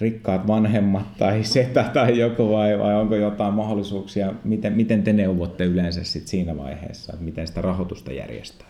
[0.00, 5.64] rikkaat vanhemmat tai setä tai joku vai, vai onko jotain mahdollisuuksia, miten, miten te neuvotte
[5.64, 8.68] yleensä sit siinä vaiheessa, että miten sitä rahoitusta järjestää?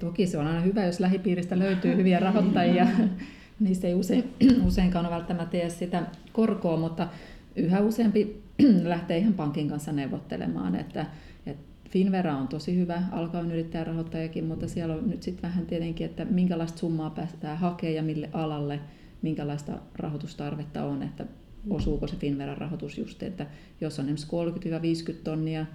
[0.00, 2.86] Toki se on aina hyvä, jos lähipiiristä löytyy hyviä rahoittajia.
[3.60, 4.34] Niistä ei usein,
[4.66, 7.08] useinkaan välttämättä tee sitä korkoa, mutta
[7.56, 8.42] yhä useampi
[8.82, 10.76] lähtee ihan pankin kanssa neuvottelemaan.
[10.76, 11.06] Että,
[11.46, 16.24] että Finvera on tosi hyvä alkaen yrittäjärahoittajakin, mutta siellä on nyt sitten vähän tietenkin, että
[16.24, 18.80] minkälaista summaa päästään hakemaan ja mille alalle,
[19.22, 21.24] minkälaista rahoitustarvetta on, että
[21.70, 23.46] osuuko se Finveran rahoitus just, että
[23.80, 25.66] jos on esimerkiksi 30-50 tonnia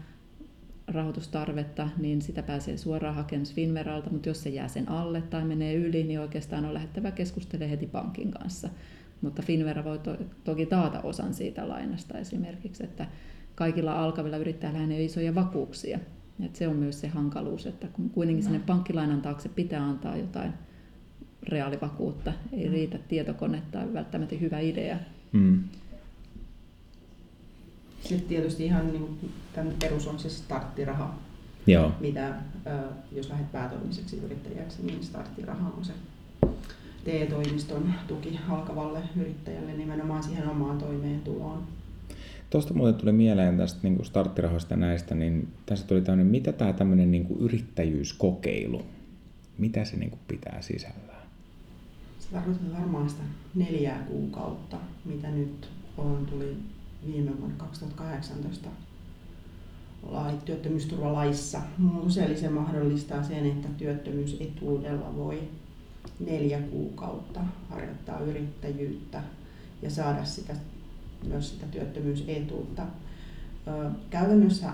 [0.87, 5.73] rahoitustarvetta, niin sitä pääsee suoraan hakemaan Finveralta, mutta jos se jää sen alle tai menee
[5.73, 8.69] yli, niin oikeastaan on lähettävä keskustelemaan heti pankin kanssa.
[9.21, 13.07] Mutta Finvera voi to- toki taata osan siitä lainasta esimerkiksi, että
[13.55, 15.99] kaikilla alkavilla yrittäjillä ei ole isoja vakuuksia.
[16.45, 20.53] Et se on myös se hankaluus, että kun kuitenkin sinne pankkilainan taakse pitää antaa jotain
[21.43, 24.97] reaalivakuutta, ei riitä tietokone tai välttämättä hyvä idea.
[25.31, 25.63] Mm.
[28.05, 31.15] Sitten tietysti ihan niin tämän perus on se starttiraha,
[31.67, 31.91] Joo.
[31.99, 32.33] mitä
[33.11, 35.93] jos lähdet päätoimiseksi yrittäjäksi, niin starttiraha on se
[37.03, 41.63] TE-toimiston tuki alkavalle yrittäjälle nimenomaan siihen omaan toimeentuloon.
[42.49, 46.73] Tuosta muuten tuli mieleen tästä niin kuin starttirahoista näistä, niin tässä tuli tämmöinen, mitä tämä
[46.73, 48.81] tämmöinen niin kuin yrittäjyyskokeilu,
[49.57, 51.23] mitä se niin kuin pitää sisällään?
[52.19, 53.23] Se tarkoittaa varmaan sitä
[53.55, 56.57] neljää kuukautta, mitä nyt on, tuli
[57.07, 58.69] viime vuonna 2018
[60.03, 65.41] lait, työttömyysturvalaissa muutos, eli se mahdollistaa sen, että työttömyysetuudella voi
[66.19, 69.21] neljä kuukautta harjoittaa yrittäjyyttä
[69.81, 70.53] ja saada sitä,
[71.27, 72.83] myös sitä työttömyysetuutta.
[74.09, 74.69] Käytännössä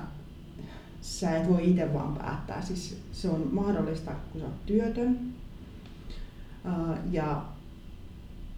[1.02, 5.20] sä et voi itse vaan päättää, siis se on mahdollista, kun sä oot työtön
[7.12, 7.46] ja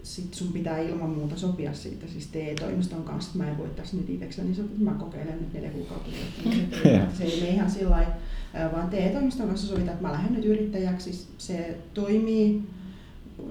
[0.03, 4.09] sit sun pitää ilman muuta sopia siitä siis TE-toimiston kanssa, mä en voi tässä nyt
[4.09, 6.11] itsekseni sopia, mä kokeilen nyt neljä kuukautta.
[7.17, 8.07] se ei ihan sillä
[8.73, 12.61] vaan TE-toimiston kanssa sovitaan, että mä lähden nyt yrittäjäksi, se toimii,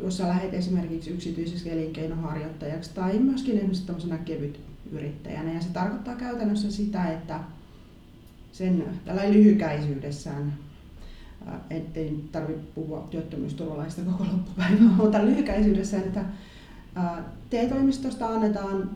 [0.03, 4.61] jos sä lähdet esimerkiksi yksityiseksi elinkeinoharjoittajaksi tai myöskin esimerkiksi tämmöisenä kevyt
[4.93, 5.53] yrittäjänä.
[5.53, 7.41] Ja se tarkoittaa käytännössä sitä, että
[8.53, 10.53] sen tällä lyhykäisyydessään
[11.71, 16.25] ei tarvitse puhua työttömyysturvalaista koko loppupäivää, mutta lyhykäisyydessään, että
[17.51, 18.91] TE-toimistosta annetaan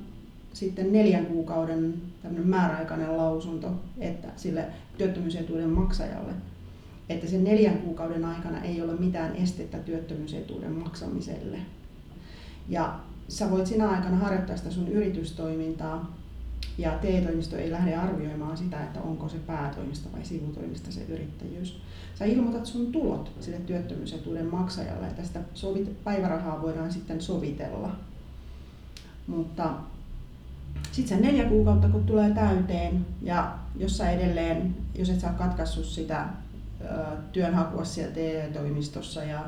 [0.53, 1.95] sitten neljän kuukauden
[2.45, 4.65] määräaikainen lausunto että sille
[4.99, 6.33] työttömyysetuuden maksajalle,
[7.09, 11.59] että sen neljän kuukauden aikana ei ole mitään estettä työttömyysetuuden maksamiselle.
[12.69, 16.17] Ja sä voit sinä aikana harjoittaa sitä sun yritystoimintaa
[16.79, 21.81] ja TE-toimisto ei lähde arvioimaan sitä, että onko se päätoimista vai sivutoimista se yrittäjyys.
[22.15, 27.91] Sä ilmoitat sun tulot sille työttömyysetuuden maksajalle, että sitä sovit, päivärahaa voidaan sitten sovitella.
[29.27, 29.75] Mutta
[30.93, 35.85] sitten se neljä kuukautta kun tulee täyteen ja jos sä edelleen, jos et sä katkaissut
[35.85, 36.27] sitä
[37.33, 39.45] työnhakua siellä TE-toimistossa ja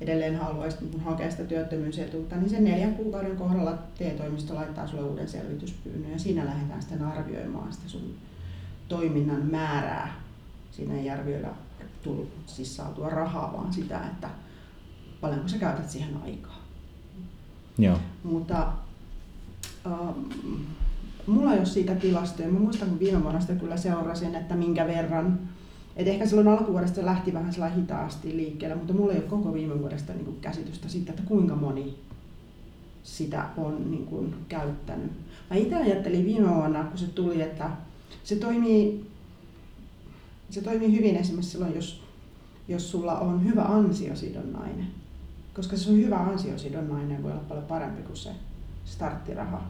[0.00, 6.12] edelleen haluaisit hakea sitä työttömyysetuutta, niin sen neljän kuukauden kohdalla TE-toimisto laittaa sulle uuden selvityspyynnön
[6.12, 8.14] ja siinä lähdetään sitten arvioimaan sitä sun
[8.88, 10.20] toiminnan määrää.
[10.70, 11.48] Siinä ei arvioida
[12.02, 14.28] tullut siis saatua rahaa, vaan sitä, että
[15.20, 16.60] paljonko sä käytät siihen aikaa.
[17.78, 17.98] Joo.
[18.24, 18.72] Mutta
[19.86, 20.18] ähm,
[21.26, 22.48] mulla ei ole siitä tilastoja.
[22.48, 25.38] Mä muistan, kun viime vuonna sitä kyllä seurasin, että minkä verran
[25.96, 29.78] et ehkä silloin alkuvuodesta se lähti vähän hitaasti liikkeelle, mutta mulla ei ole koko viime
[29.78, 31.96] vuodesta niin kuin käsitystä siitä, että kuinka moni
[33.02, 35.12] sitä on niin kuin, käyttänyt.
[35.50, 37.70] Mä itse ajattelin viime vuonna, kun se tuli, että
[38.24, 39.10] se toimii,
[40.50, 42.02] se toimii hyvin esimerkiksi silloin, jos,
[42.68, 44.86] jos sulla on hyvä ansiosidonnainen.
[45.54, 48.30] Koska se on hyvä ansiosidonnainen, voi olla paljon parempi kuin se
[48.84, 49.62] starttiraha.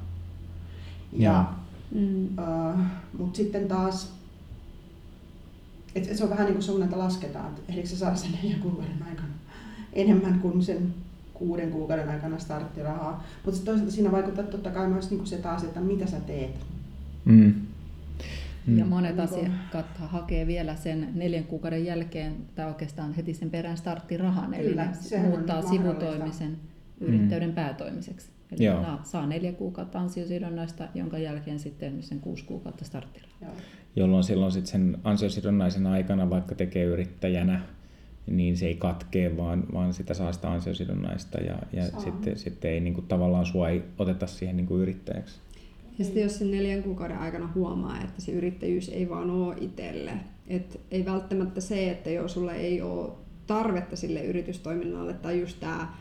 [1.12, 1.44] Ja, ja
[1.90, 2.24] mm.
[2.24, 2.80] uh,
[3.18, 4.19] mutta sitten taas
[5.94, 8.60] et, et se on vähän niin kuin että lasketaan, että ehdikö se saada sen neljän
[8.60, 9.28] kuukauden aikana
[9.92, 10.94] enemmän kuin sen
[11.34, 13.24] kuuden kuukauden aikana starttirahaa.
[13.44, 16.66] Mutta toisaalta siinä vaikuttaa totta kai myös niin se taas, että mitä sä teet.
[17.24, 17.54] Mm.
[18.66, 18.78] Mm.
[18.78, 23.76] Ja monet niin asiakkaat hakee vielä sen neljän kuukauden jälkeen tai oikeastaan heti sen perään
[23.76, 27.06] starttirahan, Kyllä, eli muuttaa sivutoimisen mm.
[27.06, 28.30] yrittäjyyden päätoimiseksi.
[28.52, 28.84] Eli Joo.
[29.04, 33.54] saa neljä kuukautta ansiosidonnaista, jonka jälkeen sitten sen kuusi kuukautta starttirahaa.
[33.96, 37.60] Jolloin silloin sitten sen ansiosidonnaisen aikana, vaikka tekee yrittäjänä,
[38.26, 42.80] niin se ei katkee, vaan, vaan sitä saa sitä ansiosidonnaista ja, ja sitten, sitten ei
[42.80, 45.40] niin kuin, tavallaan sua ei oteta siihen niin kuin yrittäjäksi.
[45.98, 50.12] Ja sitten jos sen neljän kuukauden aikana huomaa, että se yrittäjyys ei vaan ole itselle,
[50.48, 53.10] että ei välttämättä se, että jos sulla ei ole
[53.46, 55.94] tarvetta sille yritystoiminnalle tai just tämä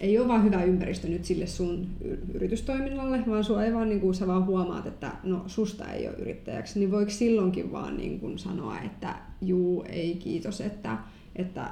[0.00, 1.86] ei ole vaan hyvä ympäristö nyt sille sun
[2.34, 6.16] yritystoiminnalle, vaan sua ei vaan, niin kuin, sä vaan huomaat, että no susta ei ole
[6.16, 10.98] yrittäjäksi, niin voiko silloinkin vaan niin kuin sanoa, että juu, ei kiitos, että,
[11.36, 11.70] että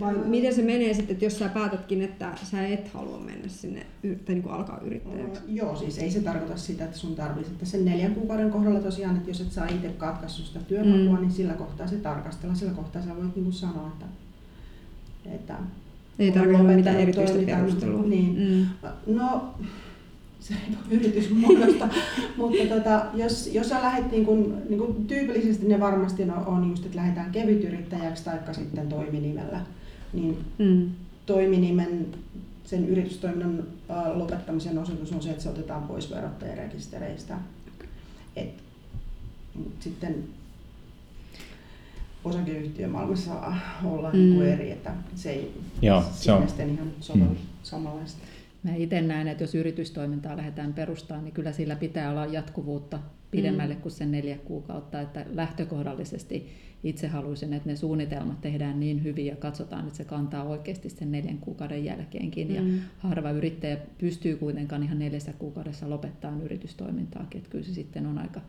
[0.00, 0.24] vai Joo.
[0.24, 4.34] miten se menee sitten, että jos sä päätätkin, että sä et halua mennä sinne tai
[4.34, 5.42] niin kuin alkaa yrittäjäksi?
[5.48, 9.16] Joo, siis ei se tarkoita sitä, että sun tarvii sitten sen neljän kuukauden kohdalla tosiaan,
[9.16, 11.20] että jos et saa itse katkaissut sitä työnhakua, Mm.
[11.20, 12.54] niin sillä kohtaa se tarkastella.
[12.54, 14.06] Sillä kohtaa sä voit niinku sanoa, että,
[15.34, 15.54] että
[16.18, 18.02] Ei tarvitse olla mitään erityistä perustelua.
[18.02, 18.38] Niin.
[18.38, 19.14] Mm.
[19.16, 19.54] No,
[20.40, 21.88] se ei ole yritysmuodosta,
[22.36, 26.70] mutta tota, jos, jos sä lähdet niin kun, niin kun tyypillisesti ne varmasti on, on
[26.70, 29.60] just, että lähdetään kevytyrittäjäksi tai sitten toiminimellä,
[30.12, 30.90] niin Mm.
[31.26, 32.06] toiminimen
[32.64, 33.62] sen yritystoiminnan
[34.14, 37.38] lopettamisen osoitus on se, että se otetaan pois verottajan rekistereistä.
[38.36, 38.48] Et,
[39.80, 40.24] sitten
[42.24, 44.18] osakeyhtiömaailmassa saa olla Mm.
[44.18, 46.38] niin eri, että se ei Joo, se on.
[46.38, 47.36] siinä sitten ihan sovellu Mm.
[47.62, 48.18] samanlaista.
[48.62, 52.98] Mä itse näen, että jos yritystoimintaa lähdetään perustamaan, niin kyllä sillä pitää olla jatkuvuutta
[53.30, 53.80] pidemmälle Mm.
[53.80, 55.00] kuin sen neljä kuukautta.
[55.00, 56.48] Että lähtökohdallisesti
[56.84, 61.12] itse haluaisin, että ne suunnitelmat tehdään niin hyvin ja katsotaan, että se kantaa oikeasti sen
[61.12, 62.54] neljän kuukauden jälkeenkin.
[62.54, 62.78] Ja Mm.
[62.98, 67.38] harva yrittäjä pystyy kuitenkaan ihan neljässä kuukaudessa lopettamaan yritystoimintaakin.
[67.38, 68.40] Että kyllä se sitten on aika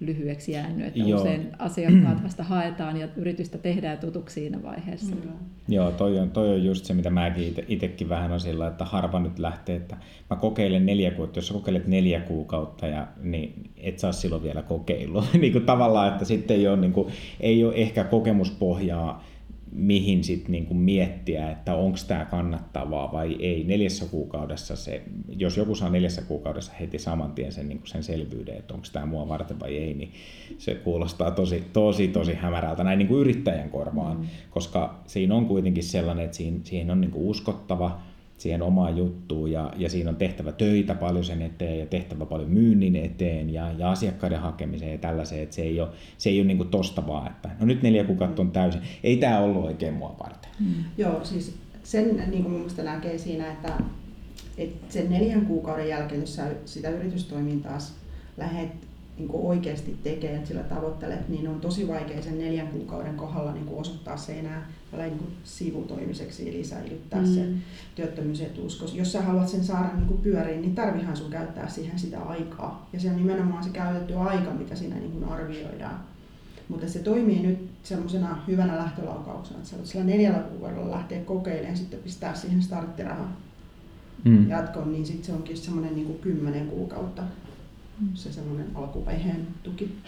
[0.00, 1.20] lyhyeksi jäänyt, että Joo.
[1.20, 5.16] usein asiakkaat vasta haetaan ja yritystä tehdään tutuksi siinä vaiheessa.
[5.16, 5.32] Kyllä.
[5.68, 9.20] Joo, toi on, toi on just se, mitä mäkin itsekin vähän on sillä, että harva
[9.20, 9.96] nyt lähtee, että
[10.30, 14.62] mä kokeilen neljä kuukautta, jos sä kokeilet neljä kuukautta, ja, niin et saa silloin vielä
[14.62, 15.24] kokeilua.
[15.40, 17.08] niin kuin tavallaan, että sitten ei ole, niin kuin,
[17.40, 19.24] ei ole ehkä kokemuspohjaa,
[19.72, 23.64] mihin sitten niin kuin miettiä, että onko tämä kannattavaa vai ei.
[23.64, 25.02] Neljässä kuukaudessa se,
[25.36, 28.86] jos joku saa neljässä kuukaudessa heti saman tien sen, niin kuin sen selvyyden, että onko
[28.92, 30.12] tämä mua varten vai ei, niin
[30.58, 34.26] se kuulostaa tosi, tosi, tosi hämärältä näin niin kuin yrittäjän korvaan, mm.
[34.50, 38.00] koska siinä on kuitenkin sellainen, että siihen, siihen on niin kuin uskottava
[38.38, 42.50] siihen omaan juttuun ja, ja siinä on tehtävä töitä paljon sen eteen ja tehtävä paljon
[42.50, 46.46] myynnin eteen ja, ja asiakkaiden hakemiseen ja tällaiseen, että se ei ole, se ei ole
[46.46, 48.80] niin tosta vaan, että no nyt neljä kuukautta on täysin.
[49.04, 50.50] Ei tämä ollut oikein mua varten.
[50.98, 53.72] Joo, siis sen niin kuin mun näkee siinä, että,
[54.58, 57.78] että sen neljän kuukauden jälkeen, jos sä sitä yritystoimintaa
[58.36, 58.87] lähdet
[59.18, 63.66] niin kuin oikeasti tekemään, sillä tavoittelet, niin on tosi vaikea sen neljän kuukauden kohdalla niin
[63.66, 67.34] kuin osoittaa se enää niin kuin sivutoimiseksi, eli säilyttää mm.
[67.34, 67.48] se
[67.94, 68.76] työttömyysetuus.
[68.76, 72.22] Koska jos sä haluat sen saada niin kuin pyöriin, niin tarvihan sun käyttää siihen sitä
[72.22, 72.88] aikaa.
[72.92, 76.00] Ja se on nimenomaan se käytetty aika, mitä siinä niin kuin arvioidaan.
[76.68, 81.76] Mutta se toimii nyt semmoisena hyvänä lähtölaukauksena, että sä voit sillä neljällä kuukaudella lähteä kokeilemaan
[81.76, 83.36] sitten pistää siihen starttirahan
[84.24, 84.48] Mm.
[84.48, 87.22] jatkoon, niin sitten se onkin semmoinen niin kuin kymmenen kuukautta
[88.14, 89.98] se semmoinen alkuvaiheen tuki.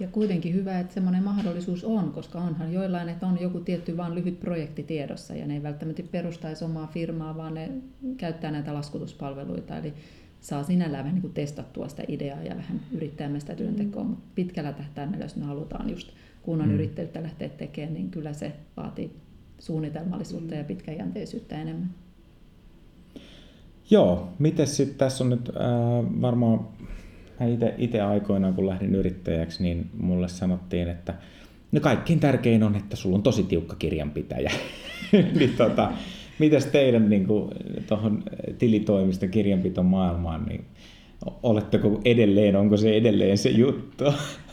[0.00, 4.14] Ja kuitenkin hyvä, että semmoinen mahdollisuus on, koska onhan joillain, että on joku tietty vain
[4.14, 7.70] lyhyt projekti tiedossa ja ne ei välttämättä perustaisi omaa firmaa, vaan ne
[8.16, 9.78] käyttää näitä laskutuspalveluita.
[9.78, 9.94] Eli
[10.40, 14.72] saa sinällään vähän niin kuin testattua sitä ideaa ja vähän yrittää sitä työntekoa, mutta pitkällä
[14.72, 16.10] tähtäimellä, jos me halutaan just
[16.42, 16.72] kunnon Mm.
[16.72, 16.74] mm.
[16.74, 19.16] yrittäjyyttä lähteä tekemään, niin kyllä se vaatii
[19.58, 21.90] suunnitelmallisuutta ja pitkäjänteisyyttä enemmän.
[23.90, 26.68] Joo, miten sitten tässä on nyt äh, varmaan,
[27.40, 27.46] mä
[27.78, 31.14] itse aikoinaan kun lähdin yrittäjäksi, niin mulle sanottiin, että
[31.72, 34.50] no kaikkein tärkein on, että sulla on tosi tiukka kirjanpitäjä.
[35.38, 35.92] niin tota,
[36.38, 37.26] mitäs teidän niin
[37.86, 38.22] tuohon
[38.58, 40.64] tilitoimista kirjanpiton maailmaan, niin
[41.42, 44.04] oletteko edelleen, onko se edelleen se juttu?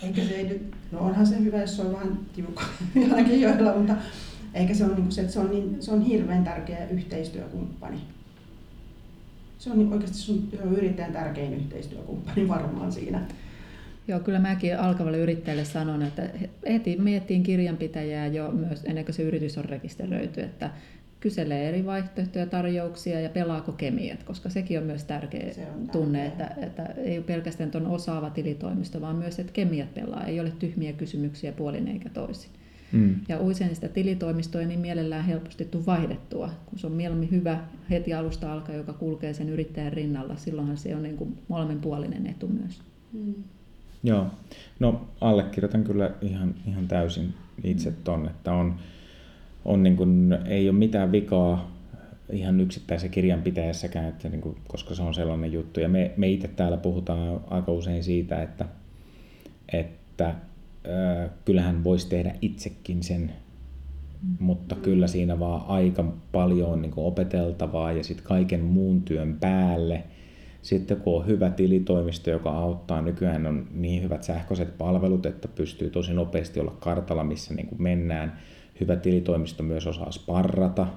[0.04, 2.64] Eikä se ei no onhan se hyvä, jos se on vähän tiukka
[3.08, 3.96] jollakin joilla, mutta
[4.54, 7.98] eikä se ole niin se, että se on, niin, se on hirveän tärkeä yhteistyökumppani.
[9.64, 13.22] Se on niin oikeasti sun yrittäjän tärkein yhteistyökumppani varmaan siinä.
[14.08, 16.30] Joo, kyllä mäkin alkavalle yrittäjälle sanon, että
[16.68, 20.70] heti miettiin kirjanpitäjää jo myös ennen kuin se yritys on rekisteröity, että
[21.20, 26.30] kyselee eri vaihtoehtoja, tarjouksia ja pelaako kemiat, koska sekin on myös tärkeä Se on tunne,
[26.30, 26.66] tärkeä.
[26.66, 30.52] että, että ei ole pelkästään tuon osaava tilitoimisto, vaan myös, että kemiat pelaa, ei ole
[30.60, 32.52] tyhmiä kysymyksiä puolin eikä toisin.
[32.94, 33.16] Mm.
[33.28, 37.60] Ja usein sitä tilitoimistoa ei niin mielellään helposti tule vaihdettua, kun se on mieluummin hyvä
[37.90, 40.36] heti alusta alkaen, joka kulkee sen yrittäjän rinnalla.
[40.36, 42.82] Silloinhan se on niin kuin molemminpuolinen etu myös.
[43.14, 43.34] Mm.
[44.04, 44.28] Joo,
[44.80, 48.76] no allekirjoitan kyllä ihan, ihan täysin itse ton, että on,
[49.66, 51.72] on niin kuin, ei ole mitään vikaa
[52.32, 55.80] ihan yksittäisen kirjanpitäjässäkään, että niin kuin, koska se on sellainen juttu.
[55.80, 58.66] Ja me, me itse täällä puhutaan aika usein siitä, että,
[59.74, 60.36] että
[60.88, 63.32] äh, kyllähän voisi tehdä itsekin sen,
[64.40, 70.04] mutta kyllä siinä vaan aika paljon on niin opeteltavaa ja sitten kaiken muun työn päälle–
[70.64, 75.90] sitten kun on hyvä tilitoimisto, joka auttaa, nykyään on niin hyvät sähköiset palvelut, että pystyy
[75.90, 78.40] tosi nopeasti olla kartalla, missä niin kuin mennään.
[78.80, 80.88] Hyvä tilitoimisto myös osaa sparrata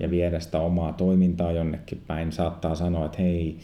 [0.00, 2.32] ja viedä sitä omaa toimintaa jonnekin päin.
[2.32, 3.58] Saattaa sanoa, että hei,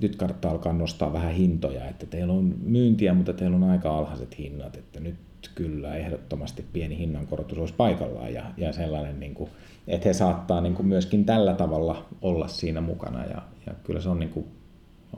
[0.00, 4.38] nyt kannattaa alkaa nostaa vähän hintoja, että teillä on myyntiä, mutta teillä on aika alhaiset
[4.38, 5.14] hinnat, että nyt
[5.54, 9.50] kyllä ehdottomasti pieni hinnankorotus olisi paikallaan ja, ja sellainen, niin kuin,
[9.88, 14.08] että he saattaa niin kuin myöskin tällä tavalla olla siinä mukana ja, ja kyllä se
[14.08, 14.46] on niin kuin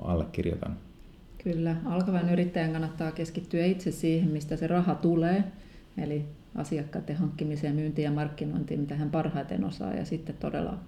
[0.03, 0.77] allekirjoitan.
[1.45, 5.45] Kyllä, alkavan yrittäjän kannattaa keskittyä itse siihen, mistä se raha tulee,
[5.99, 10.79] eli asiakkaiden hankkimiseen, myyntiin ja markkinointiin, mitä hän parhaiten osaa, ja sitten todella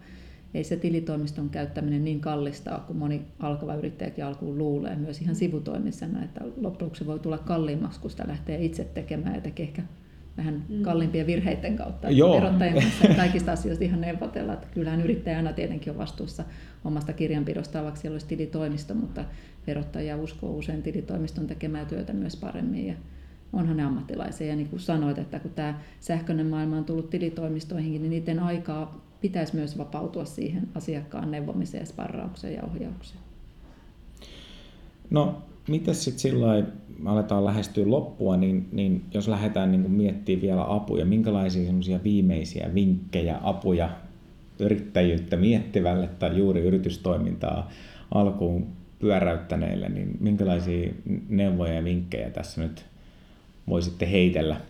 [0.54, 6.24] ei se tilitoimiston käyttäminen niin kallista kuin moni alkava yrittäjäkin alkuun luulee, myös ihan sivutoimisena,
[6.24, 9.82] että loppujen voi tulla kalliimmaksi, kun sitä lähtee itse tekemään ja tekee ehkä
[10.36, 10.82] vähän mm.
[10.82, 12.10] kalliimpien virheiden kautta.
[12.10, 12.36] Joo.
[12.36, 14.52] Verottajien kanssa kaikista asioista ihan neuvotella.
[14.52, 16.44] Että kyllähän yrittäjä aina tietenkin on vastuussa
[16.84, 19.24] omasta kirjanpidosta, vaikka siellä olisi tilitoimisto, mutta
[19.66, 22.86] verottaja uskoo usein tilitoimiston tekemään työtä myös paremmin.
[22.86, 22.94] Ja
[23.52, 24.46] onhan ne ammattilaisia.
[24.46, 29.07] Ja niin kuin sanoit, että kun tämä sähköinen maailma on tullut tilitoimistoihinkin, niin niiden aikaa
[29.20, 33.20] pitäisi myös vapautua siihen asiakkaan neuvomiseen, sparraukseen ja ohjaukseen.
[35.10, 36.64] No, miten sitten sillä
[37.04, 43.38] aletaan lähestyä loppua, niin, niin jos lähdetään niin miettimään vielä apuja, minkälaisia semmoisia viimeisiä vinkkejä,
[43.42, 43.90] apuja
[44.58, 47.70] yrittäjyyttä miettivälle tai juuri yritystoimintaa
[48.14, 48.66] alkuun
[48.98, 50.92] pyöräyttäneille, niin minkälaisia
[51.28, 52.86] neuvoja ja vinkkejä tässä nyt
[53.68, 54.60] voisitte heitellä?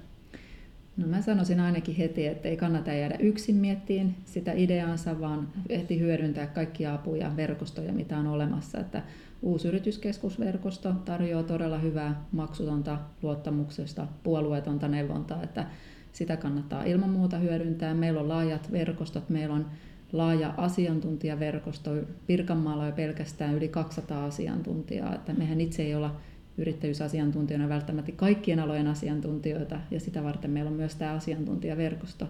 [0.99, 6.01] No mä sanoisin ainakin heti, että ei kannata jäädä yksin miettiin sitä ideaansa, vaan heti
[6.01, 8.81] hyödyntää kaikkia apuja, verkostoja, mitä on olemassa.
[8.81, 9.03] Että
[9.43, 15.67] uusi yrityskeskusverkosto tarjoaa todella hyvää maksutonta, luottamuksesta, puolueetonta neuvontaa, että
[16.13, 17.95] sitä kannattaa ilman muuta hyödyntää.
[17.95, 19.67] Meillä on laajat verkostot, meillä on
[20.13, 21.91] laaja asiantuntijaverkosto.
[22.27, 26.17] Pirkanmaalla on pelkästään yli 200 asiantuntijaa, että mehän itse ei olla
[26.59, 32.29] yrittäjyysasiantuntijoina välttämättä kaikkien alojen asiantuntijoita, ja sitä varten meillä on myös tämä asiantuntijaverkosto.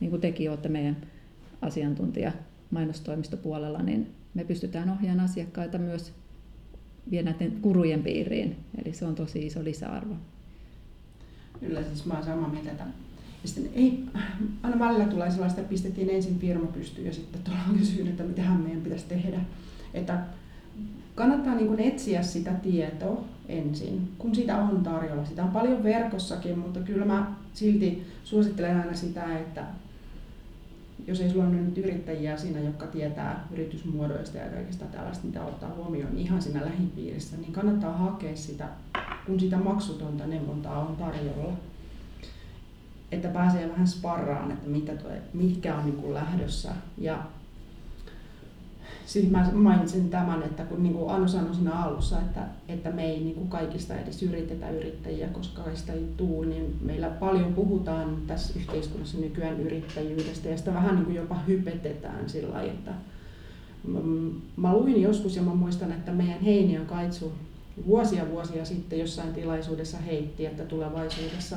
[0.00, 0.96] Niin kuin tekin olette meidän
[1.62, 2.32] asiantuntija
[2.70, 6.12] mainostoimistopuolella, niin me pystytään ohjaamaan asiakkaita myös
[7.10, 8.56] vielä näiden kurujen piiriin.
[8.84, 10.14] Eli se on tosi iso lisäarvo.
[11.60, 12.84] Kyllä, siis mä olen samaa mieltä, että
[13.42, 14.04] ja sitten ei,
[14.62, 18.42] aina välillä tulee sellaista, että pistettiin ensin firma pystyyn ja sitten tullaan kysyyn, että mitä
[18.42, 19.40] meidän pitäisi tehdä.
[19.94, 20.20] Että
[21.14, 25.24] kannattaa niin kuin etsiä sitä tietoa ensin, kun sitä on tarjolla.
[25.24, 29.64] Sitä on paljon verkossakin, mutta kyllä mä silti suosittelen aina sitä, että
[31.06, 35.74] jos ei sulla ole nyt yrittäjiä siinä, jotka tietää yritysmuodoista ja kaikista tällaista, mitä ottaa
[35.76, 38.68] huomioon niin ihan siinä lähipiirissä, niin kannattaa hakea sitä,
[39.26, 41.52] kun sitä maksutonta neuvontaa on tarjolla.
[43.12, 44.92] Että pääsee vähän sparraan, että mitä
[45.32, 46.72] mitkä on niin lähdössä.
[46.98, 47.24] Ja
[49.06, 53.04] siis mä mainitsin tämän, että kun niin kuin Anu sanoi siinä alussa, että, että me
[53.04, 58.16] ei niin kuin kaikista edes yritetä yrittäjiä, koska sitä ei tule, niin meillä paljon puhutaan
[58.26, 62.92] tässä yhteiskunnassa nykyään yrittäjyydestä ja sitä vähän niin kuin jopa hypetetään sillä lailla, että
[64.56, 67.32] mä luin joskus ja mä muistan, että meidän Heini on Kaitsu
[67.86, 71.56] vuosia vuosia sitten jossain tilaisuudessa heitti, että tulevaisuudessa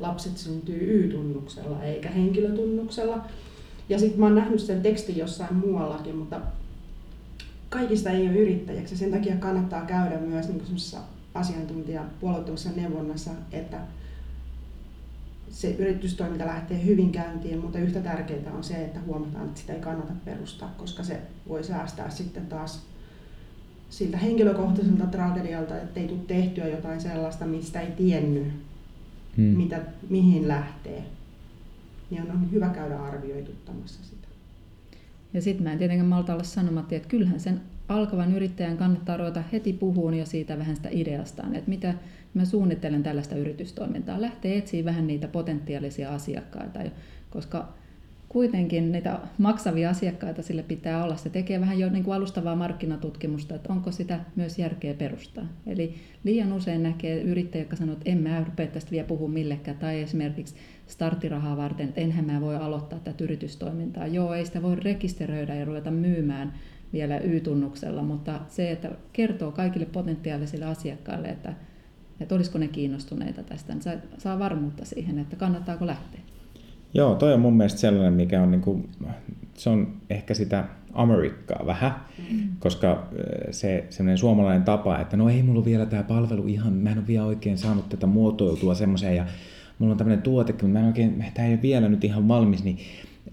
[0.00, 3.24] lapset syntyy Y-tunnuksella eikä henkilötunnuksella.
[3.88, 6.40] Ja sitten mä oon nähnyt sen tekstin jossain muuallakin, mutta
[7.68, 8.96] kaikista ei ole yrittäjäksi.
[8.96, 10.62] Sen takia kannattaa käydä myös niin
[12.20, 13.80] puolueettomassa neuvonnassa, että
[15.50, 19.80] se yritystoiminta lähtee hyvin käyntiin, mutta yhtä tärkeää on se, että huomataan, että sitä ei
[19.80, 22.82] kannata perustaa, koska se voi säästää sitten taas
[23.90, 28.46] siltä henkilökohtaiselta tragedialta, että ei tule tehtyä jotain sellaista, mistä ei tiennyt,
[29.36, 29.44] hmm.
[29.44, 31.04] mitä, mihin lähtee.
[32.10, 34.25] Niin on hyvä käydä arvioituttamassa sitä.
[35.34, 39.42] Ja sitten mä en tietenkään malta olla sanomatta, että kyllähän sen alkavan yrittäjän kannattaa ruveta
[39.52, 41.94] heti puhuun jo siitä vähän sitä ideastaan, että mitä
[42.34, 44.20] mä suunnittelen tällaista yritystoimintaa.
[44.20, 46.80] Lähtee etsiä vähän niitä potentiaalisia asiakkaita,
[47.30, 47.72] koska
[48.28, 51.16] kuitenkin niitä maksavia asiakkaita sille pitää olla.
[51.16, 55.46] Se tekee vähän jo niin kuin alustavaa markkinatutkimusta, että onko sitä myös järkeä perustaa.
[55.66, 59.76] Eli liian usein näkee yrittäjä, joka sanoo, että en mä rupea tästä vielä puhua millekään,
[59.76, 60.54] tai esimerkiksi
[60.86, 64.06] starttirahaa varten, että enhän mä voi aloittaa tätä yritystoimintaa.
[64.06, 66.52] Joo, ei sitä voi rekisteröidä ja ruveta myymään
[66.92, 71.52] vielä Y-tunnuksella, mutta se, että kertoo kaikille potentiaalisille asiakkaille, että,
[72.20, 76.20] että olisiko ne kiinnostuneita tästä, niin saa varmuutta siihen, että kannattaako lähteä.
[76.94, 78.88] Joo, toi on mun mielestä sellainen, mikä on niin kuin
[79.54, 81.94] se on ehkä sitä Amerikkaa vähän,
[82.30, 82.48] mm.
[82.58, 83.08] koska
[83.50, 87.06] se semmoinen suomalainen tapa, että no ei mulla vielä tämä palvelu ihan, mä en ole
[87.06, 89.26] vielä oikein saanut tätä muotoiltua semmoiseen ja
[89.78, 92.64] mulla on tämmöinen tuote, kun mä en oikein, tämä ei ole vielä nyt ihan valmis,
[92.64, 92.78] niin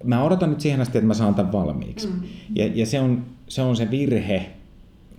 [0.04, 2.08] mä odotan nyt siihen asti, että mä saan tämän valmiiksi.
[2.08, 2.14] Mm.
[2.56, 4.50] Ja, ja se, on, se on se virhe,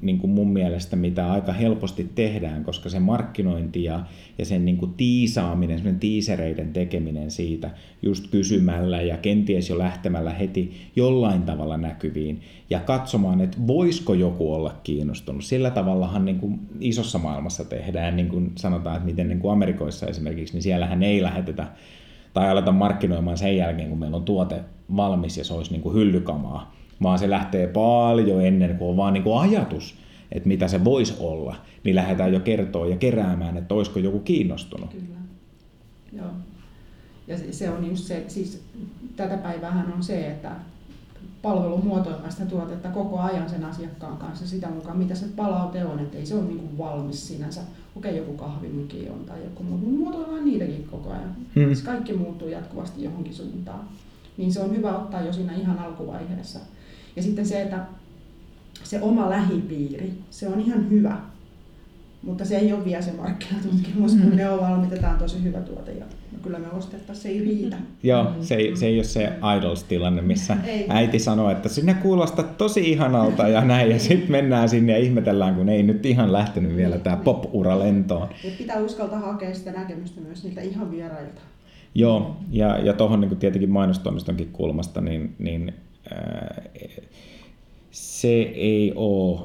[0.03, 4.01] niin kuin mun mielestä, mitä aika helposti tehdään, koska se markkinointi ja,
[4.38, 7.70] ja sen niin kuin tiisaaminen, sen tiisereiden tekeminen siitä
[8.03, 12.40] just kysymällä ja kenties jo lähtemällä heti jollain tavalla näkyviin
[12.70, 15.45] ja katsomaan, että voisiko joku olla kiinnostunut.
[15.45, 20.07] Sillä tavallahan niin kuin isossa maailmassa tehdään, niin kuin sanotaan, että miten niin kuin Amerikoissa
[20.07, 21.66] esimerkiksi, niin siellähän ei lähetetä
[22.34, 24.61] tai aleta markkinoimaan sen jälkeen, kun meillä on tuote
[24.97, 26.74] valmis ja se olisi niin kuin hyllykamaa,
[27.05, 29.95] vaan se lähtee paljon ennen kuin on vaan niin kuin ajatus,
[30.33, 34.91] että mitä se voisi olla, niin lähdetään jo kertoa ja keräämään, että olisiko joku kiinnostunut.
[34.91, 35.19] Kyllä.
[36.13, 36.31] Joo.
[37.29, 38.63] Ja se on just se, siis
[39.17, 40.51] tätä päivää on se, että
[41.43, 45.99] palvelu muotoilee sitä tuotetta koko ajan sen asiakkaan kanssa sitä mukaan, mitä se palaute on,
[45.99, 47.61] että ei se ole niin kuin valmis sinänsä.
[47.97, 51.37] Okei, joku kahvimuki on tai joku muu, muotoillaan niitäkin koko ajan.
[51.55, 51.65] Hmm.
[51.65, 53.81] Siis kaikki muuttuu jatkuvasti johonkin suuntaan.
[54.37, 56.59] Niin se on hyvä ottaa jo siinä ihan alkuvaiheessa.
[57.17, 57.79] Ja sitten se, että
[58.85, 61.17] se oma lähipiiri, se on ihan hyvä,
[62.23, 64.89] mutta se ei ole vielä se markkinatutkimus, kun ne on on
[65.19, 67.77] tosi hyvä tuote ja no kyllä me ostettaisiin, se ei riitä.
[68.03, 70.87] Joo, se ei, se ei ole se idols-tilanne, missä ei.
[70.89, 75.55] äiti sanoo, että sinne kuulostaa tosi ihanalta ja näin, ja sitten mennään sinne ja ihmetellään,
[75.55, 78.29] kun ei nyt ihan lähtenyt vielä tämä pop-ura lentoon.
[78.45, 81.41] Ja pitää uskaltaa hakea sitä näkemystä myös niiltä ihan vierailta.
[81.95, 85.75] Joo, ja, ja tuohon niin tietenkin mainostoimistonkin kulmasta, niin, niin
[87.91, 89.41] se ei ole,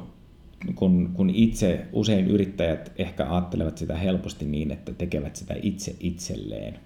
[0.75, 6.79] kun, kun itse usein yrittäjät ehkä ajattelevat sitä helposti niin, että tekevät sitä itse itselleen.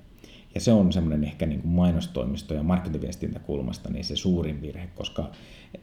[0.55, 5.31] Ja se on semmoinen ehkä niin kuin mainostoimisto- ja markkinointiviestintäkulmasta niin se suurin virhe, koska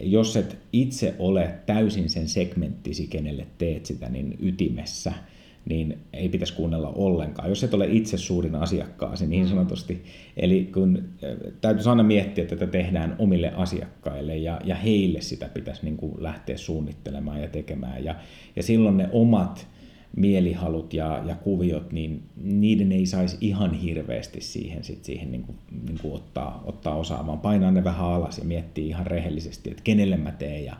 [0.01, 5.12] jos et itse ole täysin sen segmenttisi, kenelle teet sitä, niin ytimessä–
[5.70, 9.50] niin ei pitäisi kuunnella ollenkaan, jos et ole itse suurin asiakkaasi niin mm.
[9.50, 10.04] sanotusti.
[10.36, 11.04] Eli kun
[11.60, 16.12] täytyisi aina miettiä, että tätä tehdään omille asiakkaille ja, ja heille sitä pitäisi niin kuin
[16.18, 18.04] lähteä suunnittelemaan ja tekemään.
[18.04, 18.14] Ja,
[18.56, 19.68] ja silloin ne omat
[20.16, 25.58] mielihalut ja, ja kuviot, niin niiden ei saisi ihan hirveästi siihen, sit siihen niin kuin,
[25.86, 29.82] niin kuin ottaa, ottaa osaa, vaan painaa ne vähän alas ja miettiä ihan rehellisesti, että
[29.82, 30.76] kenelle mä teen ja,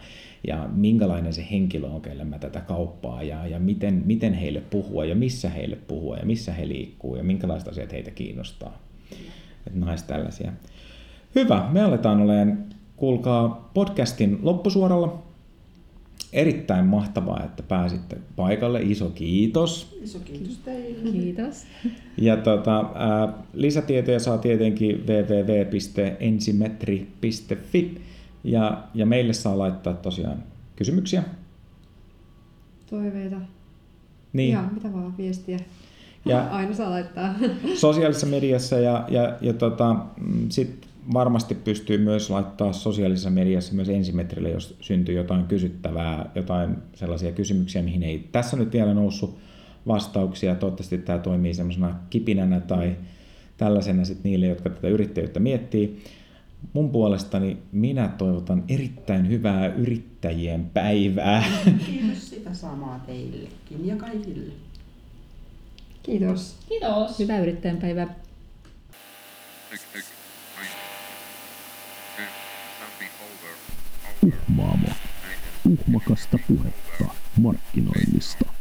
[0.47, 5.05] ja minkälainen se henkilö on, kelle mä tätä kauppaa ja, ja miten, miten heille puhua
[5.05, 8.78] ja missä heille puhua ja missä he liikkuu ja minkälaiset asiat heitä kiinnostaa.
[9.66, 10.53] Että nais tällaisia.
[11.34, 12.64] Hyvä, me aletaan olemaan,
[12.97, 15.22] kuulkaa, podcastin loppusuoralla.
[16.32, 18.82] Erittäin mahtavaa, että pääsitte paikalle.
[18.82, 19.99] Iso kiitos.
[20.03, 21.12] Iso kiitos teille.
[21.12, 21.66] Kiitos.
[22.16, 28.01] Ja tota, ää, lisätietoja saa tietenkin www.ensimetri.fi
[28.45, 30.43] ja, ja meille saa laittaa tosiaan
[30.76, 31.22] kysymyksiä.
[32.91, 33.36] Toiveita.
[34.32, 34.53] Niin.
[34.53, 35.59] Ja mitä vaan viestiä.
[36.24, 37.34] Ja Aina saa laittaa.
[37.74, 43.88] Sosiaalisessa mediassa ja, ja, ja tota, mm, sit varmasti pystyy myös laittaa sosiaalisessa mediassa myös
[43.88, 49.38] ensimetrille, jos syntyy jotain kysyttävää, jotain sellaisia kysymyksiä, mihin ei tässä nyt vielä noussut
[49.86, 50.55] vastauksia.
[50.55, 52.97] Toivottavasti tämä toimii semmoisena kipinänä tai
[53.57, 56.03] tällaisena sit niille, jotka tätä yrittäjyyttä miettii.
[56.73, 61.45] Mun puolestani minä toivotan erittäin hyvää yrittäjien päivää.
[61.87, 64.53] Kiitos sitä samaa teillekin ja kaikille.
[66.03, 66.57] Kiitos.
[66.69, 67.19] Kiitos.
[67.19, 68.15] Hyvää yrittäjän päivää.
[74.27, 74.89] Uhmaamo.
[75.71, 77.05] Uhmakasta puhetta
[77.37, 78.60] markkinoinnista.